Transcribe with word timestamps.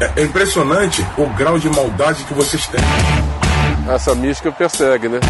É, 0.00 0.20
é 0.20 0.24
impressionante 0.24 1.04
o 1.16 1.26
grau 1.28 1.58
de 1.58 1.68
maldade 1.68 2.24
que 2.24 2.34
vocês 2.34 2.66
têm. 2.66 2.80
Essa 3.92 4.14
mística 4.14 4.50
persegue, 4.50 5.08
né? 5.08 5.20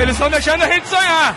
Eles 0.00 0.14
estão 0.14 0.30
deixando 0.30 0.62
a 0.62 0.68
gente 0.68 0.88
sonhar. 0.88 1.36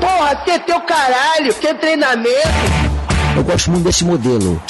Porra, 0.00 0.36
ter 0.36 0.60
teu 0.60 0.80
caralho, 0.80 1.52
que 1.54 1.74
treinamento. 1.74 2.92
Eu 3.36 3.44
gosto 3.44 3.70
muito 3.70 3.84
desse 3.84 4.04
modelo. 4.04 4.62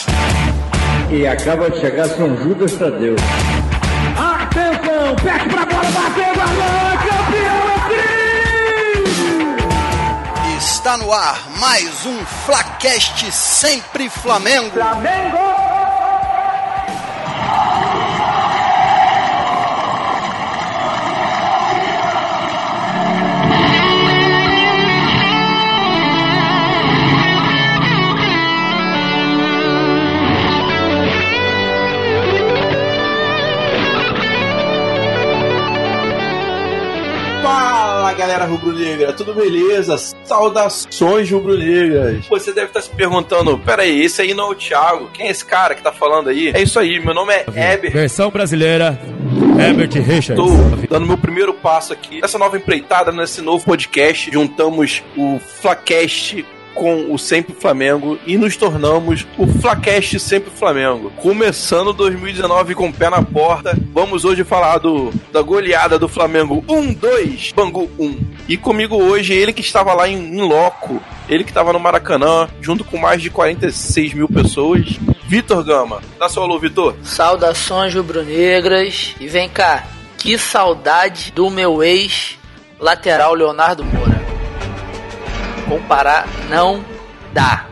E 1.11 1.27
acaba 1.27 1.71
de 1.71 1.81
chegar 1.81 2.09
São 2.09 2.37
Judas 2.37 2.73
Tadeu. 2.73 3.17
Atenção, 4.17 5.17
perde 5.23 5.49
pra 5.49 5.67
bola, 5.67 5.91
bateu, 5.91 6.35
gol, 6.35 6.99
campeão 7.09 7.63
é 10.49 10.59
Está 10.59 10.97
no 10.97 11.13
ar 11.13 11.39
mais 11.59 12.07
um 12.07 12.25
Flacast 12.47 13.31
Sempre 13.33 14.09
Flamengo. 14.09 14.71
Flamengo! 14.71 15.62
Galera 38.33 38.47
rubro-negra, 38.47 39.13
tudo 39.13 39.35
beleza? 39.35 39.97
Saudações 40.25 41.31
rubro-negras! 41.31 42.27
Você 42.29 42.53
deve 42.53 42.69
estar 42.69 42.81
se 42.81 42.91
perguntando: 42.91 43.59
peraí, 43.59 44.03
esse 44.03 44.23
aí 44.23 44.33
não 44.33 44.49
é 44.49 44.51
o 44.51 44.55
Thiago? 44.55 45.11
Quem 45.13 45.27
é 45.27 45.31
esse 45.31 45.45
cara 45.45 45.75
que 45.75 45.83
tá 45.83 45.93
falando 45.93 46.31
aí? 46.31 46.49
É 46.49 46.63
isso 46.63 46.79
aí, 46.79 46.99
meu 46.99 47.15
nome 47.15 47.33
é 47.33 47.45
Heber. 47.49 47.93
Versão 47.93 48.31
brasileira, 48.31 48.99
Herbert 49.59 49.93
Richards. 50.03 50.37
Tô 50.37 50.49
dando 50.89 51.07
meu 51.07 51.19
primeiro 51.19 51.53
passo 51.53 51.93
aqui 51.93 52.21
nessa 52.23 52.39
nova 52.39 52.57
empreitada, 52.57 53.13
nesse 53.13 53.43
novo 53.43 53.65
podcast. 53.65 54.31
Juntamos 54.33 55.03
o 55.17 55.39
Flacast 55.39 56.45
com 56.75 57.13
o 57.13 57.19
Sempre 57.19 57.55
Flamengo 57.55 58.19
e 58.27 58.37
nos 58.37 58.57
tornamos 58.57 59.27
o 59.39 59.47
Flacast 59.47 60.19
Sempre 60.19 60.51
Flamengo. 60.51 61.11
Começando 61.17 61.93
2019 61.93 62.75
com 62.75 62.89
o 62.89 62.93
pé 62.93 63.11
na 63.11 63.23
porta, 63.23 63.77
vamos 63.93 64.25
hoje 64.25 64.45
falar 64.45 64.79
do, 64.79 65.13
da 65.33 65.43
goleada 65.43 65.99
do 65.99 66.09
Flamengo 66.09 66.63
1-2, 66.69 67.55
Bangu 67.55 67.91
1. 67.99 68.33
E 68.49 68.57
comigo 68.57 68.97
hoje, 68.97 69.33
ele 69.33 69.53
que 69.53 69.61
estava 69.61 69.95
lá 69.95 70.09
em, 70.09 70.17
em 70.17 70.43
loco, 70.43 71.01
ele 71.29 71.45
que 71.45 71.51
estava 71.51 71.73
no 71.73 71.81
Maracanã, 71.81 72.49
junto 72.61 72.85
com 72.85 72.99
mais 72.99 73.23
de 73.23 73.31
46 73.31 74.15
mil 74.15 74.29
pessoas, 74.29 74.99
Vitor 75.27 75.65
Gama. 75.65 76.03
Dá 76.19 76.29
seu 76.29 76.43
alô, 76.43 76.59
Vitor. 76.59 76.95
Saudações 77.03 77.95
rubro-negras. 77.95 79.15
E 79.21 79.29
vem 79.29 79.49
cá, 79.49 79.87
que 80.19 80.37
saudade 80.37 81.33
do 81.33 81.49
meu 81.49 81.83
ex 81.83 82.37
lateral 82.79 83.33
Leonardo 83.33 83.85
Moura. 83.85 84.12
Comparar 85.73 86.27
não 86.51 86.85
dá. 87.33 87.65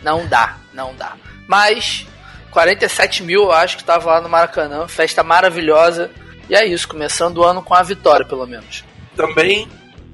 Não 0.00 0.24
dá, 0.28 0.58
não 0.72 0.94
dá. 0.94 1.16
Mas 1.48 2.06
47 2.52 3.24
mil 3.24 3.42
eu 3.42 3.52
acho 3.52 3.76
que 3.76 3.82
tava 3.82 4.12
lá 4.12 4.20
no 4.20 4.28
Maracanã, 4.28 4.86
festa 4.86 5.24
maravilhosa. 5.24 6.08
E 6.48 6.54
é 6.54 6.64
isso, 6.64 6.86
começando 6.86 7.38
o 7.38 7.44
ano 7.44 7.60
com 7.60 7.74
a 7.74 7.82
vitória, 7.82 8.24
pelo 8.24 8.46
menos. 8.46 8.84
Também 9.16 9.68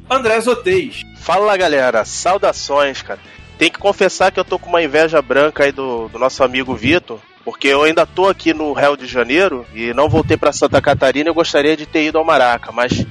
André 0.09 0.41
Zotez. 0.41 1.03
Fala 1.19 1.55
galera, 1.55 2.03
saudações, 2.07 3.03
cara. 3.03 3.21
Tem 3.59 3.71
que 3.71 3.79
confessar 3.79 4.33
que 4.33 4.41
eu 4.41 4.45
tô 4.45 4.59
com 4.59 4.71
uma 4.71 4.83
inveja 4.83 5.21
branca 5.21 5.65
aí 5.65 5.73
do, 5.73 6.09
do 6.09 6.19
nosso 6.19 6.43
amigo 6.43 6.75
Vitor, 6.75 7.21
porque 7.45 7.69
eu 7.69 7.83
ainda 7.83 8.07
tô 8.07 8.27
aqui 8.27 8.55
no 8.55 8.73
Rio 8.73 8.97
de 8.97 9.07
Janeiro 9.07 9.67
e 9.75 9.93
não 9.93 10.09
voltei 10.09 10.39
para 10.39 10.51
Santa 10.51 10.81
Catarina. 10.81 11.29
Eu 11.29 11.35
gostaria 11.35 11.77
de 11.77 11.85
ter 11.85 12.05
ido 12.05 12.17
ao 12.17 12.25
Maraca, 12.25 12.73
mas 12.73 13.05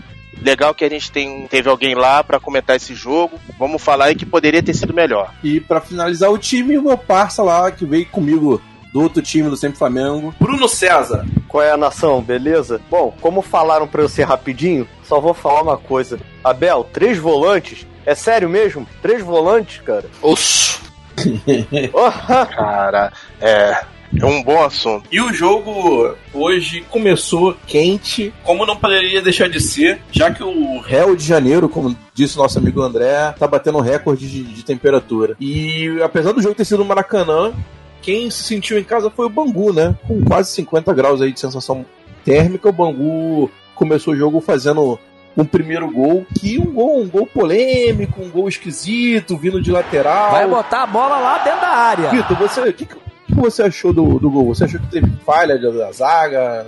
legal 0.44 0.73
que 0.73 0.86
a 0.86 0.89
gente 0.89 1.11
tem, 1.11 1.47
teve 1.47 1.69
alguém 1.69 1.95
lá 1.95 2.23
para 2.23 2.39
comentar 2.39 2.76
esse 2.76 2.93
jogo. 2.93 3.39
Vamos 3.58 3.81
falar 3.81 4.05
aí 4.05 4.15
que 4.15 4.26
poderia 4.26 4.61
ter 4.61 4.73
sido 4.73 4.93
melhor. 4.93 5.33
E 5.43 5.59
para 5.59 5.81
finalizar 5.81 6.30
o 6.30 6.37
time, 6.37 6.77
o 6.77 6.83
meu 6.83 6.98
parça 6.98 7.42
lá 7.42 7.71
que 7.71 7.86
veio 7.86 8.05
comigo 8.08 8.61
do 8.93 9.02
outro 9.02 9.23
time 9.23 9.49
do 9.49 9.58
Sempre 9.58 9.80
Flamengo, 9.80 10.36
Bruno 10.39 10.70
César. 10.70 11.26
Qual 11.48 11.64
é 11.64 11.71
a 11.71 11.77
nação, 11.77 12.21
beleza? 12.21 12.80
Bom, 12.92 13.14
como 13.20 13.42
falaram 13.42 13.87
pra 13.87 14.03
eu 14.03 14.09
ser 14.09 14.23
rapidinho, 14.23 14.87
só 15.03 15.20
vou 15.20 15.33
falar 15.33 15.64
uma 15.64 15.77
coisa. 15.77 16.20
Abel, 16.43 16.87
três 16.93 17.17
volantes? 17.17 17.87
É 18.05 18.14
sério 18.14 18.48
mesmo? 18.48 18.87
Três 19.02 19.23
volantes, 19.23 19.82
cara? 19.82 20.05
Osso! 20.21 20.83
Cara, 22.55 23.14
é. 23.39 23.83
É 24.20 24.26
um 24.26 24.44
bom 24.44 24.64
assunto. 24.64 25.06
E 25.12 25.20
o 25.22 25.34
jogo 25.34 26.16
hoje 26.34 26.82
começou 26.90 27.56
quente, 27.66 28.34
como 28.44 28.66
não 28.66 28.76
poderia 28.76 29.22
deixar 29.22 29.50
de 29.50 29.60
ser, 29.60 30.00
já 30.12 30.32
que 30.32 30.44
o 30.44 30.80
Rio 30.80 31.16
de 31.16 31.26
Janeiro, 31.26 31.68
como 31.68 31.96
disse 32.14 32.38
o 32.38 32.42
nosso 32.42 32.58
amigo 32.58 32.82
André, 32.82 33.34
tá 33.38 33.48
batendo 33.48 33.78
um 33.78 33.82
recorde 33.82 34.30
de, 34.30 34.44
de 34.44 34.64
temperatura. 34.64 35.36
E 35.40 36.00
apesar 36.04 36.32
do 36.32 36.42
jogo 36.42 36.56
ter 36.56 36.66
sido 36.66 36.80
no 36.80 36.86
Maracanã, 36.86 37.54
quem 38.02 38.30
se 38.30 38.44
sentiu 38.44 38.78
em 38.78 38.84
casa 38.84 39.10
foi 39.10 39.26
o 39.26 39.30
Bangu, 39.30 39.74
né? 39.74 39.96
Com 40.08 40.24
quase 40.24 40.52
50 40.52 40.94
graus 40.94 41.22
aí 41.22 41.32
de 41.32 41.40
sensação 41.40 41.86
térmica, 42.24 42.70
o 42.70 42.74
Bangu 42.74 43.50
começou 43.76 44.14
o 44.14 44.18
jogo 44.18 44.40
fazendo 44.42 45.00
um 45.36 45.45
primeiro 45.45 45.90
gol, 45.90 46.26
que 46.40 46.60
um 46.60 46.72
gol, 46.72 47.02
um 47.02 47.10
gol 47.10 47.26
polêmico, 47.26 48.22
um 48.22 48.30
gol 48.30 48.48
esquisito, 48.48 49.36
vindo 49.36 49.62
de 49.62 49.72
lateral. 49.72 50.32
Vai 50.32 50.48
botar 50.48 50.84
a 50.84 50.88
bola 50.88 51.18
lá 51.18 51.40
dentro 51.40 51.62
da 51.62 51.70
área. 51.70 52.10
Vitor, 52.12 52.38
você, 52.38 52.62
o 52.62 52.74
que, 52.74 52.88
que 53.33 53.42
você 53.42 53.64
achou 53.64 53.94
do, 53.94 54.20
do 54.20 54.30
gol? 54.30 54.45
Você 54.54 54.66
achou 54.66 54.80
que 54.80 54.88
teve 54.88 55.11
falha 55.26 55.58
da 55.58 55.92
zaga, 55.92 56.67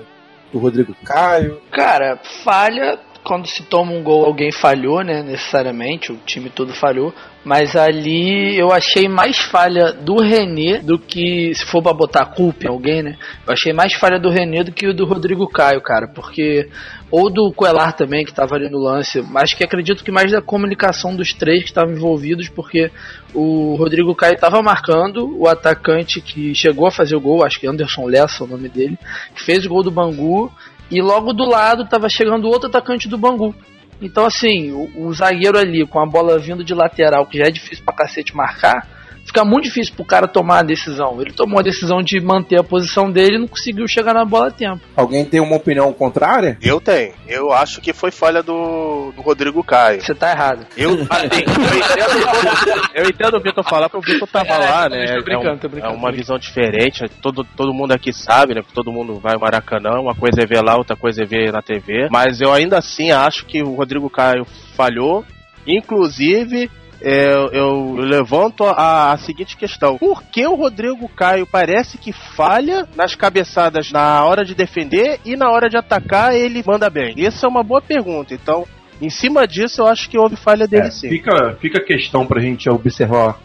do 0.51 0.59
Rodrigo 0.59 0.95
Caio? 1.03 1.61
Cara, 1.71 2.19
falha 2.43 2.99
quando 3.25 3.47
se 3.47 3.63
toma 3.63 3.91
um 3.91 4.03
gol, 4.03 4.23
alguém 4.23 4.51
falhou, 4.51 5.03
né? 5.03 5.23
Necessariamente, 5.23 6.11
o 6.11 6.17
time 6.25 6.49
todo 6.49 6.71
falhou. 6.73 7.11
Mas 7.43 7.75
ali 7.75 8.57
eu 8.57 8.71
achei 8.71 9.07
mais 9.07 9.37
falha 9.37 9.91
do 9.91 10.17
René 10.17 10.79
do 10.79 10.97
que, 10.97 11.53
se 11.53 11.65
for 11.65 11.81
pra 11.81 11.93
botar 11.93 12.25
culpa 12.25 12.65
em 12.65 12.69
alguém, 12.69 13.03
né? 13.03 13.17
Eu 13.45 13.53
achei 13.53 13.73
mais 13.73 13.93
falha 13.93 14.19
do 14.19 14.29
René 14.29 14.63
do 14.63 14.71
que 14.71 14.87
o 14.87 14.93
do 14.93 15.05
Rodrigo 15.05 15.47
Caio, 15.47 15.81
cara. 15.81 16.07
Porque. 16.07 16.69
Ou 17.11 17.29
do 17.29 17.51
Coelar 17.53 17.93
também, 17.93 18.25
que 18.25 18.33
tava 18.33 18.55
ali 18.55 18.69
no 18.69 18.79
lance. 18.79 19.21
Mas 19.21 19.53
que 19.53 19.63
acredito 19.63 20.03
que 20.03 20.11
mais 20.11 20.31
da 20.31 20.41
comunicação 20.41 21.15
dos 21.15 21.33
três 21.33 21.61
que 21.61 21.69
estavam 21.69 21.93
envolvidos, 21.93 22.49
porque 22.49 22.91
o 23.33 23.75
Rodrigo 23.75 24.15
Caio 24.15 24.37
tava 24.37 24.61
marcando 24.61 25.37
o 25.39 25.47
atacante 25.47 26.19
que 26.21 26.53
chegou 26.55 26.87
a 26.87 26.91
fazer 26.91 27.15
o 27.15 27.21
gol, 27.21 27.45
acho 27.45 27.59
que 27.59 27.67
Anderson 27.67 28.07
Lessa 28.07 28.43
é 28.43 28.47
o 28.47 28.49
nome 28.49 28.69
dele, 28.69 28.97
que 29.35 29.43
fez 29.43 29.65
o 29.65 29.69
gol 29.69 29.83
do 29.83 29.91
Bangu. 29.91 30.51
E 30.89 31.01
logo 31.01 31.33
do 31.33 31.45
lado 31.45 31.87
tava 31.87 32.07
chegando 32.09 32.47
outro 32.47 32.69
atacante 32.69 33.07
do 33.07 33.17
Bangu. 33.17 33.55
Então, 34.01 34.25
assim, 34.25 34.71
o, 34.71 35.07
o, 35.07 35.13
zagueiro 35.13 35.57
ali 35.57 35.85
com 35.87 35.99
a 35.99 36.05
bola 36.05 36.37
vindo 36.37 36.63
de 36.63 36.73
lateral, 36.73 37.25
que 37.25 37.37
já 37.37 37.45
é 37.45 37.51
difícil 37.51 37.83
pra 37.83 37.95
cacete 37.95 38.35
marcar, 38.35 38.87
fica 39.35 39.43
muito 39.45 39.65
difícil 39.65 39.93
pro 39.95 40.05
cara 40.05 40.27
tomar 40.29 40.59
a 40.59 40.63
decisão. 40.63 41.21
Ele 41.21 41.33
tomou 41.33 41.59
a 41.59 41.61
decisão 41.61 42.01
de 42.01 42.19
manter 42.21 42.57
a 42.57 42.63
posição 42.63 43.11
dele 43.11 43.35
e 43.35 43.39
não 43.39 43.47
conseguiu 43.47 43.85
chegar 43.87 44.13
na 44.13 44.23
bola 44.23 44.47
a 44.47 44.51
tempo. 44.51 44.79
Alguém 44.95 45.25
tem 45.25 45.41
uma 45.41 45.57
opinião 45.57 45.91
contrária? 45.91 46.57
Eu 46.61 46.79
tenho. 46.79 47.13
Eu 47.27 47.51
acho 47.51 47.81
que 47.81 47.91
foi 47.91 48.11
falha 48.11 48.41
do, 48.41 49.11
do 49.13 49.21
Rodrigo 49.21 49.61
Caio. 49.63 50.01
Você 50.01 50.15
tá 50.15 50.31
errado. 50.31 50.65
Eu, 50.77 50.91
assim, 51.09 51.43
eu 51.43 51.77
entendo, 51.79 52.89
eu 52.93 53.09
entendo 53.09 53.37
o 53.37 53.41
Vitor 53.41 53.63
falar, 53.67 53.89
porque 53.89 54.09
o 54.09 54.13
Vitor 54.13 54.27
tava 54.29 54.53
É, 54.53 54.57
lá, 54.69 54.83
tô 54.89 54.95
né? 54.95 55.05
brincando, 55.21 55.47
é, 55.49 55.51
um- 55.53 55.57
tô 55.57 55.67
brincando, 55.69 55.93
é 55.93 55.97
uma 55.97 56.11
visão 56.11 56.37
diferente. 56.37 57.03
Todo, 57.21 57.43
todo 57.57 57.73
mundo 57.73 57.91
aqui 57.91 58.13
sabe, 58.13 58.53
né? 58.55 58.61
Todo 58.73 58.91
mundo 58.91 59.19
vai 59.19 59.33
ao 59.33 59.39
Maracanã. 59.41 59.99
Uma 59.99 60.15
coisa 60.15 60.41
é 60.43 60.45
ver 60.45 60.61
lá, 60.61 60.77
outra 60.77 60.95
coisa 60.95 61.23
é 61.23 61.25
ver 61.25 61.51
na 61.51 61.61
TV. 61.61 62.07
Mas 62.09 62.39
eu 62.39 62.53
ainda 62.53 62.77
assim 62.77 63.11
acho 63.11 63.45
que 63.45 63.61
o 63.61 63.73
Rodrigo 63.75 64.09
Caio 64.09 64.45
falhou. 64.77 65.25
Inclusive, 65.67 66.63
é, 66.65 66.67
eu, 67.05 67.51
eu 67.51 67.93
levanto 67.97 68.63
a, 68.63 69.11
a 69.11 69.17
seguinte 69.17 69.55
questão: 69.55 69.97
por 69.97 70.23
que 70.23 70.45
o 70.47 70.55
Rodrigo 70.55 71.07
Caio 71.07 71.45
parece 71.45 71.99
que 71.99 72.11
falha 72.11 72.87
nas 72.95 73.13
cabeçadas 73.13 73.91
na 73.91 74.25
hora 74.25 74.43
de 74.43 74.55
defender 74.55 75.19
e 75.23 75.35
na 75.35 75.51
hora 75.51 75.69
de 75.69 75.77
atacar 75.77 76.33
ele 76.33 76.63
manda 76.65 76.89
bem? 76.89 77.13
Essa 77.23 77.45
é 77.45 77.49
uma 77.49 77.61
boa 77.61 77.79
pergunta. 77.79 78.33
Então, 78.33 78.65
em 78.99 79.09
cima 79.11 79.47
disso, 79.47 79.81
eu 79.81 79.87
acho 79.87 80.09
que 80.09 80.17
houve 80.17 80.35
falha 80.35 80.67
dele 80.67 80.87
É, 80.87 80.91
sim. 80.91 81.09
fica, 81.09 81.55
fica 81.61 81.77
a 81.79 81.85
questão 81.85 82.25
pra 82.25 82.41
gente 82.41 82.67
observar 82.69 83.39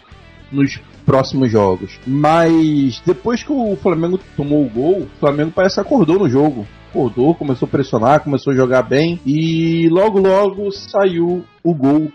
nos 0.50 0.81
próximos 1.05 1.52
jogos. 1.52 1.99
Mas 2.06 3.02
depois 3.05 3.43
que 3.43 3.52
o 3.52 3.76
Flamengo 3.76 4.19
tomou 4.37 4.64
o 4.64 4.70
gol, 4.70 5.00
o 5.00 5.08
Flamengo 5.20 5.52
parece 5.55 5.75
que 5.75 5.81
acordou 5.81 6.19
no 6.19 6.31
jogo. 6.31 6.67
Acordou, 6.88 7.34
começou 7.34 7.67
a 7.67 7.70
pressionar, 7.70 8.20
começou 8.20 8.52
a 8.52 8.56
jogar 8.56 8.82
bem 8.82 9.20
e 9.26 9.87
logo 9.90 10.19
logo 10.19 10.73
saiu 10.73 11.44
o 11.62 11.75
gol 11.75 12.11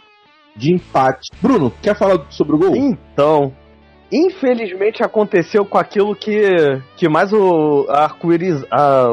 de 0.56 0.74
empate. 0.74 1.30
Bruno, 1.42 1.72
quer 1.82 1.96
falar 1.96 2.26
sobre 2.30 2.56
o 2.56 2.60
gol? 2.60 2.76
Então, 2.76 3.54
infelizmente 4.12 5.04
aconteceu 5.04 5.66
com 5.66 5.78
aquilo 5.78 6.16
que, 6.16 6.42
que 6.96 7.10
mais 7.10 7.34
o 7.34 7.86
arco-íris, 7.90 8.64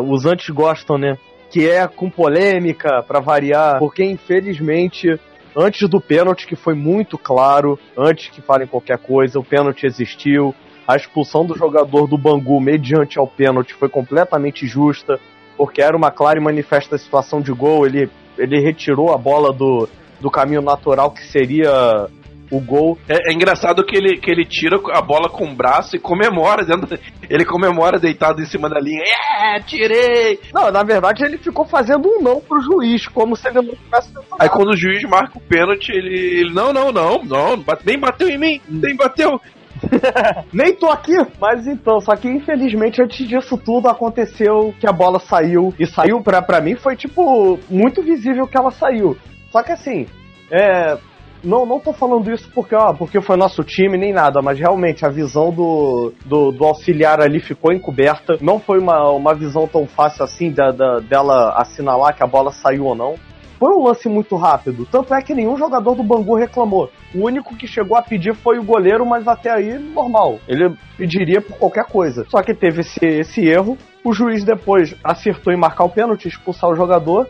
os 0.07 0.25
antes 0.25 0.49
gostam, 0.51 0.97
né? 0.97 1.17
Que 1.51 1.69
é 1.69 1.87
com 1.87 2.09
polêmica, 2.09 3.03
pra 3.03 3.21
variar, 3.21 3.79
porque 3.79 4.05
infelizmente, 4.05 5.09
antes 5.57 5.89
do 5.89 6.01
pênalti, 6.01 6.47
que 6.47 6.57
foi 6.57 6.75
muito 6.75 7.19
claro, 7.19 7.79
antes 7.97 8.29
que 8.29 8.41
falem 8.41 8.67
qualquer 8.67 8.99
coisa, 8.99 9.39
o 9.39 9.45
pênalti 9.45 9.85
existiu. 9.85 10.55
a 10.87 10.97
expulsão 10.97 11.45
do 11.45 11.57
jogador 11.57 12.07
do 12.07 12.19
Bangu 12.19 12.61
mediante 12.61 13.19
ao 13.19 13.27
pênalti 13.27 13.75
foi 13.75 13.89
completamente 13.89 14.67
justa, 14.67 15.19
porque 15.57 15.83
era 15.83 15.97
uma 15.97 16.11
clara 16.11 16.39
e 16.39 16.43
manifesta 16.43 16.99
situação 16.99 17.41
de 17.41 17.53
gol. 17.53 17.87
Ele, 17.87 18.11
ele 18.39 18.61
retirou 18.61 19.13
a 19.13 19.19
bola 19.19 19.53
do, 19.53 19.89
do 20.23 20.31
caminho 20.31 20.63
natural 20.63 21.11
que 21.11 21.25
seria 21.27 22.09
o 22.53 22.61
gol. 22.61 22.99
É, 23.09 23.31
é, 23.31 23.33
engraçado 23.33 23.85
que 23.85 23.97
ele, 23.97 24.19
que 24.19 24.31
ele 24.31 24.45
tira 24.45 24.79
a 24.93 25.01
bola 25.01 25.29
com 25.29 25.47
o 25.47 25.55
braço 25.55 25.97
e 25.97 25.99
comemora. 25.99 26.65
Dentro, 26.65 26.99
ele 27.29 27.45
comemora 27.45 27.99
deitado 27.99 28.43
em 28.43 28.47
cima 28.47 28.69
da 28.69 28.79
linha. 28.79 29.03
É, 29.43 29.61
tirei! 29.61 30.39
Não, 30.53 30.71
na 30.71 30.83
verdade 30.83 31.25
ele 31.25 31.39
ficou 31.39 31.65
fazendo 31.65 32.07
um 32.07 32.23
não 32.23 32.41
pro 32.41 32.61
juiz, 32.61 33.09
como 33.09 33.35
se 33.35 33.49
ele 33.49 33.63
não 33.63 33.75
tivesse 33.75 34.13
Aí 34.39 34.49
quando 34.51 34.71
o 34.71 34.77
juiz 34.77 35.03
marca 35.05 35.39
o 35.39 35.41
pênalti, 35.41 35.91
ele, 35.91 36.15
ele 36.15 36.53
não, 36.53 36.73
não, 36.73 36.93
não, 36.93 37.25
não, 37.25 37.65
nem 37.85 37.99
bateu 37.99 38.29
em 38.29 38.39
mim, 38.39 38.61
nem 38.69 38.95
bateu. 38.95 39.41
Nem 40.53 40.75
tô 40.77 40.89
aqui! 40.91 41.17
Mas 41.41 41.67
então, 41.67 42.01
só 42.01 42.15
que 42.15 42.29
infelizmente 42.29 43.03
antes 43.03 43.27
disso 43.27 43.59
tudo 43.59 43.89
aconteceu 43.89 44.73
que 44.79 44.87
a 44.87 44.93
bola 44.93 45.19
saiu. 45.19 45.75
E 45.77 45.87
saiu 45.87 46.21
pra, 46.23 46.41
pra 46.41 46.61
mim 46.61 46.77
foi 46.77 46.95
tipo 46.95 47.59
muito 47.69 48.01
visível 48.01 48.47
que 48.47 48.57
ela 48.57 48.71
saiu. 48.71 49.17
Só 49.53 49.63
que 49.63 49.71
assim, 49.71 50.07
é, 50.51 50.99
não, 51.45 51.67
não 51.67 51.79
tô 51.79 51.93
falando 51.93 52.33
isso 52.33 52.51
porque, 52.55 52.75
ó, 52.75 52.95
porque 52.95 53.21
foi 53.21 53.37
nosso 53.37 53.63
time 53.63 53.99
nem 53.99 54.13
nada, 54.13 54.41
mas 54.43 54.59
realmente 54.59 55.05
a 55.05 55.09
visão 55.09 55.53
do, 55.53 56.13
do, 56.25 56.53
do 56.53 56.65
auxiliar 56.65 57.21
ali 57.21 57.41
ficou 57.41 57.73
encoberta. 57.73 58.39
Não 58.41 58.59
foi 58.59 58.79
uma, 58.79 59.11
uma 59.11 59.35
visão 59.35 59.67
tão 59.67 59.87
fácil 59.87 60.25
assim 60.25 60.51
da, 60.51 60.71
da, 60.71 61.01
dela 61.01 61.55
assinalar 61.57 62.17
que 62.17 62.23
a 62.23 62.27
bola 62.27 62.51
saiu 62.51 62.87
ou 62.87 62.95
não. 62.95 63.15
Foi 63.59 63.71
um 63.77 63.85
lance 63.85 64.09
muito 64.09 64.35
rápido, 64.35 64.85
tanto 64.91 65.15
é 65.15 65.23
que 65.23 65.33
nenhum 65.33 65.57
jogador 65.57 65.95
do 65.95 66.03
Bangu 66.03 66.35
reclamou. 66.35 66.91
O 67.15 67.27
único 67.27 67.57
que 67.57 67.69
chegou 67.69 67.97
a 67.97 68.03
pedir 68.03 68.35
foi 68.35 68.59
o 68.59 68.65
goleiro, 68.65 69.07
mas 69.07 69.29
até 69.29 69.53
aí 69.53 69.79
normal. 69.79 70.41
Ele 70.49 70.75
pediria 70.97 71.41
por 71.41 71.57
qualquer 71.59 71.85
coisa. 71.85 72.27
Só 72.29 72.43
que 72.43 72.55
teve 72.55 72.81
esse, 72.81 73.05
esse 73.05 73.47
erro. 73.47 73.79
O 74.05 74.13
juiz 74.13 74.43
depois 74.43 74.97
acertou 75.05 75.53
em 75.53 75.57
marcar 75.57 75.85
o 75.85 75.89
pênalti, 75.89 76.27
expulsar 76.27 76.71
o 76.71 76.75
jogador. 76.75 77.29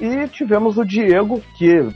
E 0.00 0.26
tivemos 0.28 0.78
o 0.78 0.84
Diego, 0.84 1.42
que 1.56 1.88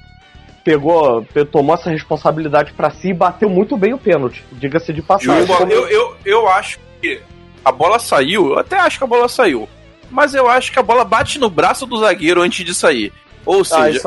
pegou, 0.64 1.24
tomou 1.50 1.74
essa 1.74 1.90
responsabilidade 1.90 2.72
para 2.72 2.90
si 2.90 3.10
e 3.10 3.14
bateu 3.14 3.48
muito 3.48 3.76
bem 3.76 3.94
o 3.94 3.98
pênalti, 3.98 4.44
diga-se 4.52 4.92
de 4.92 5.00
passagem. 5.00 5.46
Eu, 5.48 5.68
eu, 5.68 5.88
eu, 5.88 6.16
eu 6.24 6.48
acho 6.48 6.78
que 7.00 7.22
a 7.64 7.70
bola 7.70 7.98
saiu, 7.98 8.48
eu 8.48 8.58
até 8.58 8.76
acho 8.78 8.98
que 8.98 9.04
a 9.04 9.06
bola 9.06 9.28
saiu, 9.28 9.68
mas 10.10 10.34
eu 10.34 10.48
acho 10.48 10.72
que 10.72 10.78
a 10.78 10.82
bola 10.82 11.04
bate 11.04 11.38
no 11.38 11.48
braço 11.48 11.86
do 11.86 11.98
zagueiro 11.98 12.42
antes 12.42 12.64
de 12.64 12.74
sair. 12.74 13.12
Ou 13.44 13.60
ah, 13.60 13.64
seja, 13.64 14.00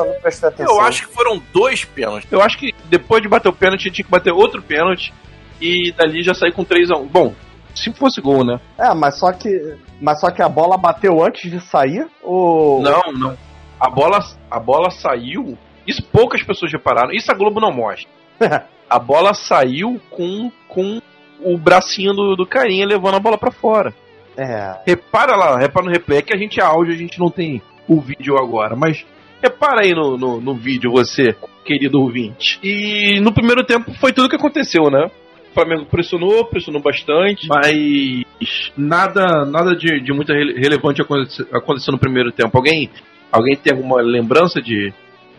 eu, 0.58 0.66
eu 0.66 0.80
acho 0.82 1.08
que 1.08 1.14
foram 1.14 1.42
dois 1.50 1.82
pênaltis. 1.82 2.30
Eu 2.30 2.42
acho 2.42 2.58
que 2.58 2.74
depois 2.90 3.22
de 3.22 3.28
bater 3.28 3.48
o 3.48 3.54
pênalti, 3.54 3.90
tinha 3.90 4.04
que 4.04 4.10
bater 4.10 4.32
outro 4.32 4.60
pênalti 4.60 5.14
e 5.58 5.92
dali 5.92 6.22
já 6.22 6.34
sair 6.34 6.52
com 6.52 6.62
3 6.62 6.90
a 6.90 6.96
1 6.96 7.06
Bom, 7.06 7.34
se 7.74 7.90
fosse 7.94 8.20
gol, 8.20 8.44
né? 8.44 8.60
É, 8.78 8.92
mas 8.92 9.18
só 9.18 9.32
que. 9.32 9.78
Mas 9.98 10.20
só 10.20 10.30
que 10.30 10.42
a 10.42 10.48
bola 10.48 10.76
bateu 10.76 11.24
antes 11.24 11.50
de 11.50 11.58
sair? 11.70 12.06
Ou. 12.22 12.82
Não, 12.82 13.00
não. 13.14 13.49
A 13.80 13.88
bola, 13.88 14.18
a 14.50 14.60
bola 14.60 14.90
saiu 14.90 15.56
isso 15.86 16.02
poucas 16.02 16.42
pessoas 16.42 16.72
repararam. 16.72 17.12
Isso 17.12 17.30
a 17.30 17.34
Globo 17.34 17.60
não 17.60 17.72
mostra. 17.72 18.08
a 18.88 18.98
bola 18.98 19.34
saiu 19.34 20.00
com, 20.10 20.50
com 20.68 21.00
o 21.42 21.58
bracinho 21.58 22.12
do, 22.12 22.36
do 22.36 22.46
carinha 22.46 22.86
levando 22.86 23.16
a 23.16 23.20
bola 23.20 23.38
para 23.38 23.50
fora. 23.50 23.92
É. 24.36 24.78
Repara 24.86 25.36
lá, 25.36 25.58
repara 25.58 25.86
no 25.86 25.92
replay. 25.92 26.18
É 26.18 26.22
que 26.22 26.34
a 26.34 26.38
gente 26.38 26.60
é 26.60 26.62
áudio, 26.62 26.94
a 26.94 26.96
gente 26.96 27.18
não 27.18 27.30
tem 27.30 27.60
o 27.88 28.00
vídeo 28.00 28.38
agora, 28.38 28.76
mas 28.76 29.04
repara 29.42 29.82
aí 29.82 29.92
no, 29.92 30.16
no, 30.16 30.40
no 30.40 30.54
vídeo, 30.54 30.92
você, 30.92 31.34
querido 31.64 32.00
ouvinte. 32.00 32.60
E 32.62 33.20
no 33.20 33.32
primeiro 33.32 33.64
tempo 33.64 33.92
foi 33.94 34.12
tudo 34.12 34.28
que 34.28 34.36
aconteceu, 34.36 34.90
né? 34.90 35.10
O 35.50 35.54
Flamengo 35.54 35.84
pressionou, 35.86 36.44
pressionou 36.44 36.80
bastante, 36.80 37.48
mas 37.48 38.70
nada 38.76 39.44
nada 39.44 39.74
de, 39.74 40.00
de 40.00 40.12
muito 40.12 40.32
relevante 40.32 41.02
aconteceu, 41.02 41.46
aconteceu 41.52 41.90
no 41.90 41.98
primeiro 41.98 42.30
tempo. 42.30 42.56
Alguém, 42.56 42.88
alguém 43.30 43.56
tem 43.56 43.72
alguma 43.72 44.00
lembrança 44.00 44.60
de, 44.60 44.92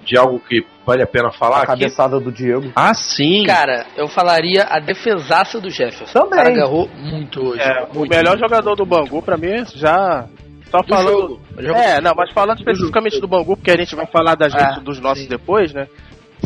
de 0.06 0.18
algo 0.18 0.40
que 0.40 0.66
vale 0.86 1.04
a 1.04 1.08
pena 1.08 1.32
falar 1.32 1.58
a 1.58 1.60
aqui? 1.60 1.68
cabeçada 1.68 2.20
do 2.20 2.32
Diego. 2.32 2.72
Ah, 2.76 2.94
sim. 2.94 3.44
Cara, 3.46 3.86
eu 3.96 4.08
falaria 4.08 4.64
a 4.64 4.80
defesaça 4.80 5.60
do 5.60 5.70
Jefferson. 5.70 6.14
Também. 6.14 6.40
O 6.40 6.44
cara 6.44 6.50
agarrou 6.50 6.90
muito 6.90 7.42
hoje. 7.42 7.62
É, 7.62 7.82
muito, 7.94 7.98
o 7.98 8.10
melhor 8.10 8.38
muito. 8.38 8.40
jogador 8.40 8.76
do 8.76 8.86
Bangu, 8.86 9.22
pra 9.22 9.38
mim, 9.38 9.64
já... 9.76 10.26
Só 10.70 10.82
falando... 10.84 11.40
Jogo. 11.60 11.78
É, 11.78 12.00
não, 12.00 12.14
mas 12.16 12.32
falando 12.32 12.60
especificamente 12.60 13.20
do 13.20 13.28
Bangu, 13.28 13.58
porque 13.58 13.72
a 13.72 13.78
gente 13.78 13.94
vai 13.94 14.06
falar 14.06 14.36
da 14.36 14.48
gente, 14.48 14.62
ah, 14.62 14.80
dos 14.80 15.02
nossos 15.02 15.24
sim. 15.24 15.30
depois, 15.30 15.74
né? 15.74 15.88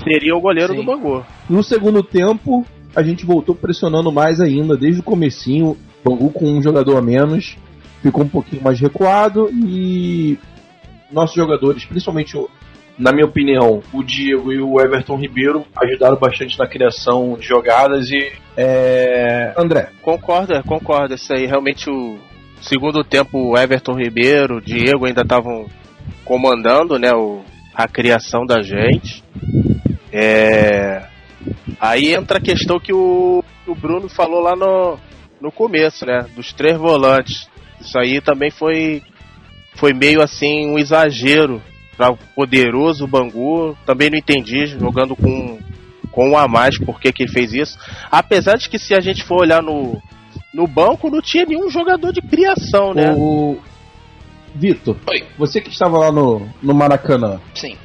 Seria 0.04 0.36
o 0.36 0.42
goleiro 0.42 0.74
sim. 0.74 0.80
do 0.80 0.84
Bangu. 0.84 1.24
No 1.48 1.64
segundo 1.64 2.02
tempo, 2.02 2.66
a 2.96 3.04
gente 3.04 3.24
voltou 3.24 3.54
pressionando 3.54 4.12
mais 4.12 4.42
ainda, 4.42 4.76
desde 4.76 5.02
o 5.02 5.04
comecinho, 5.04 5.78
Bangu 6.04 6.32
com 6.32 6.46
um 6.46 6.62
jogador 6.62 6.98
a 6.98 7.02
menos, 7.04 7.56
ficou 8.02 8.24
um 8.24 8.28
pouquinho 8.28 8.64
mais 8.64 8.80
recuado 8.80 9.50
e 9.52 10.40
nossos 11.12 11.36
jogadores, 11.36 11.86
principalmente 11.86 12.38
o 12.38 12.50
na 12.98 13.12
minha 13.12 13.26
opinião, 13.26 13.84
o 13.92 14.02
Diego 14.02 14.54
e 14.54 14.62
o 14.62 14.80
Everton 14.80 15.18
Ribeiro 15.18 15.66
ajudaram 15.76 16.16
bastante 16.18 16.58
na 16.58 16.66
criação 16.66 17.36
de 17.38 17.46
jogadas 17.46 18.10
e. 18.10 18.32
É... 18.56 19.54
André. 19.58 19.90
Concorda, 20.02 20.64
concorda. 20.64 21.16
Isso 21.16 21.34
aí 21.34 21.46
realmente 21.46 21.90
o 21.90 22.18
segundo 22.62 23.04
tempo 23.04 23.38
o 23.38 23.58
Everton 23.58 23.96
Ribeiro, 23.96 24.58
o 24.58 24.62
Diego 24.62 25.06
ainda 25.06 25.24
estavam 25.24 25.68
comandando 26.24 26.98
né, 26.98 27.12
o, 27.12 27.42
a 27.74 27.88
criação 27.88 28.46
da 28.46 28.62
gente. 28.62 29.24
É... 30.12 31.06
Aí 31.80 32.14
entra 32.14 32.38
a 32.38 32.42
questão 32.42 32.80
que 32.80 32.94
o, 32.94 33.44
o 33.68 33.76
Bruno 33.76 34.08
falou 34.08 34.40
lá 34.40 34.56
no, 34.56 34.98
no 35.42 35.52
começo, 35.52 36.06
né? 36.06 36.26
Dos 36.34 36.54
três 36.54 36.78
volantes. 36.78 37.50
Isso 37.80 38.00
aí 38.00 38.22
também 38.22 38.50
foi, 38.50 39.04
foi 39.76 39.94
meio 39.94 40.22
assim 40.22 40.68
um 40.68 40.78
exagero 40.78 41.62
para 41.96 42.12
o 42.12 42.18
poderoso 42.36 43.08
Bangu. 43.08 43.78
Também 43.86 44.10
não 44.10 44.18
entendi, 44.18 44.66
jogando 44.66 45.16
com, 45.16 45.60
com 46.12 46.30
um 46.30 46.38
a 46.38 46.48
mais, 46.48 46.78
por 46.78 47.00
que, 47.00 47.14
ele 47.20 47.32
fez 47.32 47.54
isso. 47.54 47.78
Apesar 48.12 48.58
de 48.58 48.70
que 48.70 48.80
se 48.80 48.94
a 48.94 49.00
gente 49.00 49.24
for 49.24 49.42
olhar 49.42 49.62
no, 49.62 50.02
no 50.54 50.68
banco, 50.68 51.10
não 51.10 51.22
tinha 51.22 51.46
nenhum 51.46 51.70
jogador 51.70 52.12
de 52.12 52.22
criação, 52.22 52.94
né? 52.94 53.14
O... 53.16 53.58
Vitor, 54.58 54.96
você 55.38 55.60
que 55.60 55.70
estava 55.70 55.98
lá 55.98 56.14
no, 56.14 56.48
no 56.64 56.74
Maracanã. 56.74 57.42
Sim. 57.54 57.76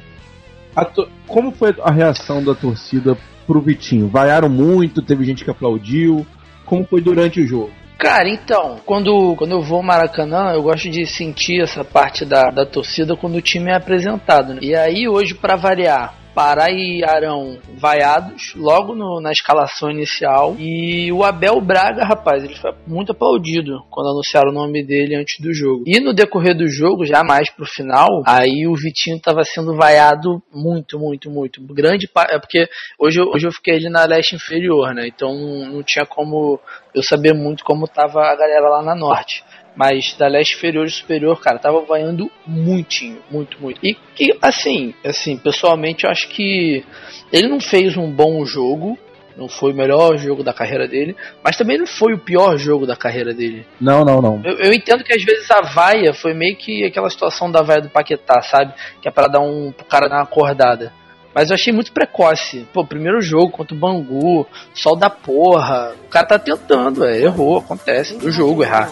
To... 0.95 1.09
Como 1.27 1.51
foi 1.51 1.75
a 1.83 1.91
reação 1.91 2.41
da 2.41 2.55
torcida 2.55 3.17
pro 3.45 3.59
Vitinho? 3.59 4.07
Vaiaram 4.07 4.47
muito, 4.47 5.01
teve 5.01 5.25
gente 5.25 5.43
que 5.43 5.51
aplaudiu. 5.51 6.25
Como 6.65 6.85
foi 6.85 7.01
durante 7.01 7.41
o 7.41 7.45
jogo? 7.45 7.73
Cara, 8.01 8.27
então, 8.27 8.79
quando, 8.83 9.35
quando 9.35 9.51
eu 9.51 9.61
vou 9.61 9.77
ao 9.77 9.83
Maracanã, 9.83 10.53
eu 10.53 10.63
gosto 10.63 10.89
de 10.89 11.05
sentir 11.05 11.61
essa 11.61 11.83
parte 11.83 12.25
da, 12.25 12.49
da 12.49 12.65
torcida 12.65 13.15
quando 13.15 13.35
o 13.35 13.41
time 13.43 13.69
é 13.69 13.75
apresentado. 13.75 14.55
Né? 14.55 14.59
E 14.63 14.75
aí, 14.75 15.07
hoje, 15.07 15.35
para 15.35 15.55
variar, 15.55 16.15
Pará 16.33 16.71
e 16.71 17.03
Arão 17.03 17.59
vaiados 17.77 18.53
logo 18.55 18.95
no, 18.95 19.19
na 19.19 19.31
escalação 19.31 19.91
inicial. 19.91 20.55
E 20.57 21.11
o 21.11 21.23
Abel 21.23 21.59
Braga, 21.59 22.05
rapaz, 22.05 22.43
ele 22.43 22.55
foi 22.55 22.71
muito 22.87 23.11
aplaudido 23.11 23.83
quando 23.89 24.09
anunciaram 24.09 24.49
o 24.51 24.53
nome 24.53 24.83
dele 24.83 25.15
antes 25.15 25.39
do 25.39 25.53
jogo. 25.53 25.83
E 25.85 25.99
no 25.99 26.13
decorrer 26.13 26.55
do 26.55 26.67
jogo, 26.67 27.05
já 27.05 27.23
mais 27.23 27.49
pro 27.49 27.65
final, 27.65 28.23
aí 28.25 28.65
o 28.67 28.75
Vitinho 28.75 29.19
tava 29.19 29.43
sendo 29.43 29.75
vaiado 29.75 30.41
muito, 30.53 30.97
muito, 30.97 31.29
muito. 31.29 31.61
Grande 31.73 32.09
é 32.29 32.39
porque 32.39 32.67
hoje, 32.97 33.21
hoje 33.21 33.47
eu 33.47 33.51
fiquei 33.51 33.75
ali 33.75 33.89
na 33.89 34.05
leste 34.05 34.35
inferior, 34.35 34.93
né? 34.93 35.07
Então 35.07 35.33
não, 35.33 35.65
não 35.73 35.83
tinha 35.83 36.05
como 36.05 36.59
eu 36.93 37.03
saber 37.03 37.33
muito 37.33 37.63
como 37.63 37.87
tava 37.87 38.21
a 38.21 38.35
galera 38.35 38.69
lá 38.69 38.81
na 38.81 38.95
norte. 38.95 39.43
Mas 39.75 40.13
da 40.17 40.27
leste 40.27 40.55
inferior 40.55 40.85
e 40.85 40.91
superior, 40.91 41.39
cara, 41.39 41.57
tava 41.57 41.81
vaiando 41.81 42.29
muitinho, 42.45 43.19
muito, 43.29 43.57
muito. 43.61 43.79
E 43.81 43.95
que, 44.15 44.37
assim, 44.41 44.93
assim, 45.05 45.37
pessoalmente 45.37 46.03
eu 46.03 46.09
acho 46.09 46.27
que 46.27 46.83
ele 47.31 47.47
não 47.47 47.59
fez 47.59 47.95
um 47.95 48.11
bom 48.11 48.45
jogo, 48.45 48.97
não 49.37 49.47
foi 49.47 49.71
o 49.71 49.75
melhor 49.75 50.17
jogo 50.17 50.43
da 50.43 50.53
carreira 50.53 50.87
dele, 50.87 51.15
mas 51.43 51.55
também 51.55 51.77
não 51.77 51.87
foi 51.87 52.13
o 52.13 52.19
pior 52.19 52.57
jogo 52.57 52.85
da 52.85 52.95
carreira 52.95 53.33
dele. 53.33 53.65
Não, 53.79 54.03
não, 54.03 54.21
não. 54.21 54.41
Eu, 54.43 54.57
eu 54.57 54.73
entendo 54.73 55.03
que 55.03 55.13
às 55.13 55.23
vezes 55.23 55.49
a 55.49 55.61
vaia 55.61 56.13
foi 56.13 56.33
meio 56.33 56.55
que 56.57 56.83
aquela 56.83 57.09
situação 57.09 57.49
da 57.49 57.61
vaia 57.61 57.81
do 57.81 57.89
Paquetá, 57.89 58.41
sabe? 58.41 58.73
Que 59.01 59.07
é 59.07 59.11
para 59.11 59.27
dar 59.27 59.39
um 59.39 59.71
pro 59.71 59.85
cara 59.85 60.07
dar 60.07 60.17
uma 60.17 60.23
acordada. 60.23 60.91
Mas 61.33 61.49
eu 61.49 61.55
achei 61.55 61.71
muito 61.71 61.93
precoce. 61.93 62.67
Pô, 62.73 62.85
primeiro 62.85 63.21
jogo 63.21 63.51
contra 63.51 63.73
o 63.73 63.79
Bangu, 63.79 64.45
sol 64.73 64.97
da 64.97 65.09
porra. 65.09 65.93
O 66.05 66.09
cara 66.09 66.27
tá 66.27 66.39
tentando, 66.39 67.05
é, 67.05 67.21
errou, 67.21 67.57
acontece 67.57 68.17
do 68.17 68.29
jogo 68.29 68.63
errar. 68.63 68.89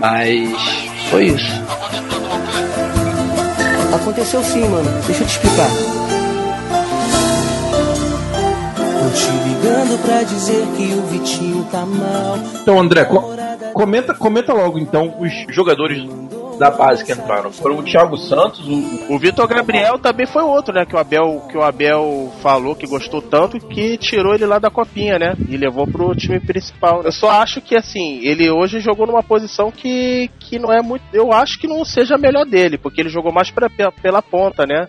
Mas 0.00 0.50
foi 1.10 1.26
isso. 1.26 1.62
Aconteceu 3.94 4.42
sim, 4.42 4.66
mano. 4.66 4.90
Deixa 5.06 5.22
eu 5.22 5.26
te 5.26 5.32
explicar. 5.32 5.68
Tô 8.98 9.10
te 9.10 9.30
ligando 9.48 10.02
pra 10.02 10.22
dizer 10.22 10.66
que 10.76 10.94
o 10.94 11.02
Vitinho 11.02 11.64
tá 11.70 11.84
mal. 11.84 12.38
Então, 12.62 12.80
André, 12.80 13.04
co 13.04 13.38
comenta, 13.74 14.14
comenta 14.14 14.52
logo 14.54 14.78
então 14.78 15.14
os 15.20 15.32
jogadores 15.54 16.02
da 16.60 16.70
base 16.70 17.02
que 17.02 17.10
entraram. 17.10 17.50
Foram 17.50 17.78
o 17.78 17.82
Thiago 17.82 18.18
Santos, 18.18 18.60
o, 18.68 19.14
o 19.14 19.18
Vitor 19.18 19.48
Gabriel 19.48 19.98
também 19.98 20.26
foi 20.26 20.42
outro, 20.42 20.74
né? 20.74 20.84
Que 20.84 20.94
o 20.94 20.98
Abel, 20.98 21.42
que 21.50 21.56
o 21.56 21.62
Abel 21.62 22.30
falou 22.42 22.76
que 22.76 22.86
gostou 22.86 23.22
tanto 23.22 23.58
que 23.58 23.96
tirou 23.96 24.34
ele 24.34 24.44
lá 24.44 24.58
da 24.58 24.68
copinha, 24.68 25.18
né? 25.18 25.34
E 25.48 25.56
levou 25.56 25.86
pro 25.86 26.14
time 26.14 26.38
principal. 26.38 27.02
Eu 27.02 27.12
só 27.12 27.30
acho 27.30 27.62
que 27.62 27.74
assim, 27.74 28.20
ele 28.22 28.50
hoje 28.50 28.78
jogou 28.78 29.06
numa 29.06 29.22
posição 29.22 29.70
que, 29.70 30.30
que 30.38 30.58
não 30.58 30.70
é 30.70 30.82
muito. 30.82 31.02
Eu 31.14 31.32
acho 31.32 31.58
que 31.58 31.66
não 31.66 31.82
seja 31.82 32.16
a 32.16 32.18
melhor 32.18 32.44
dele, 32.44 32.76
porque 32.76 33.00
ele 33.00 33.08
jogou 33.08 33.32
mais 33.32 33.50
pra, 33.50 33.70
pela 33.70 34.20
ponta, 34.20 34.66
né? 34.66 34.86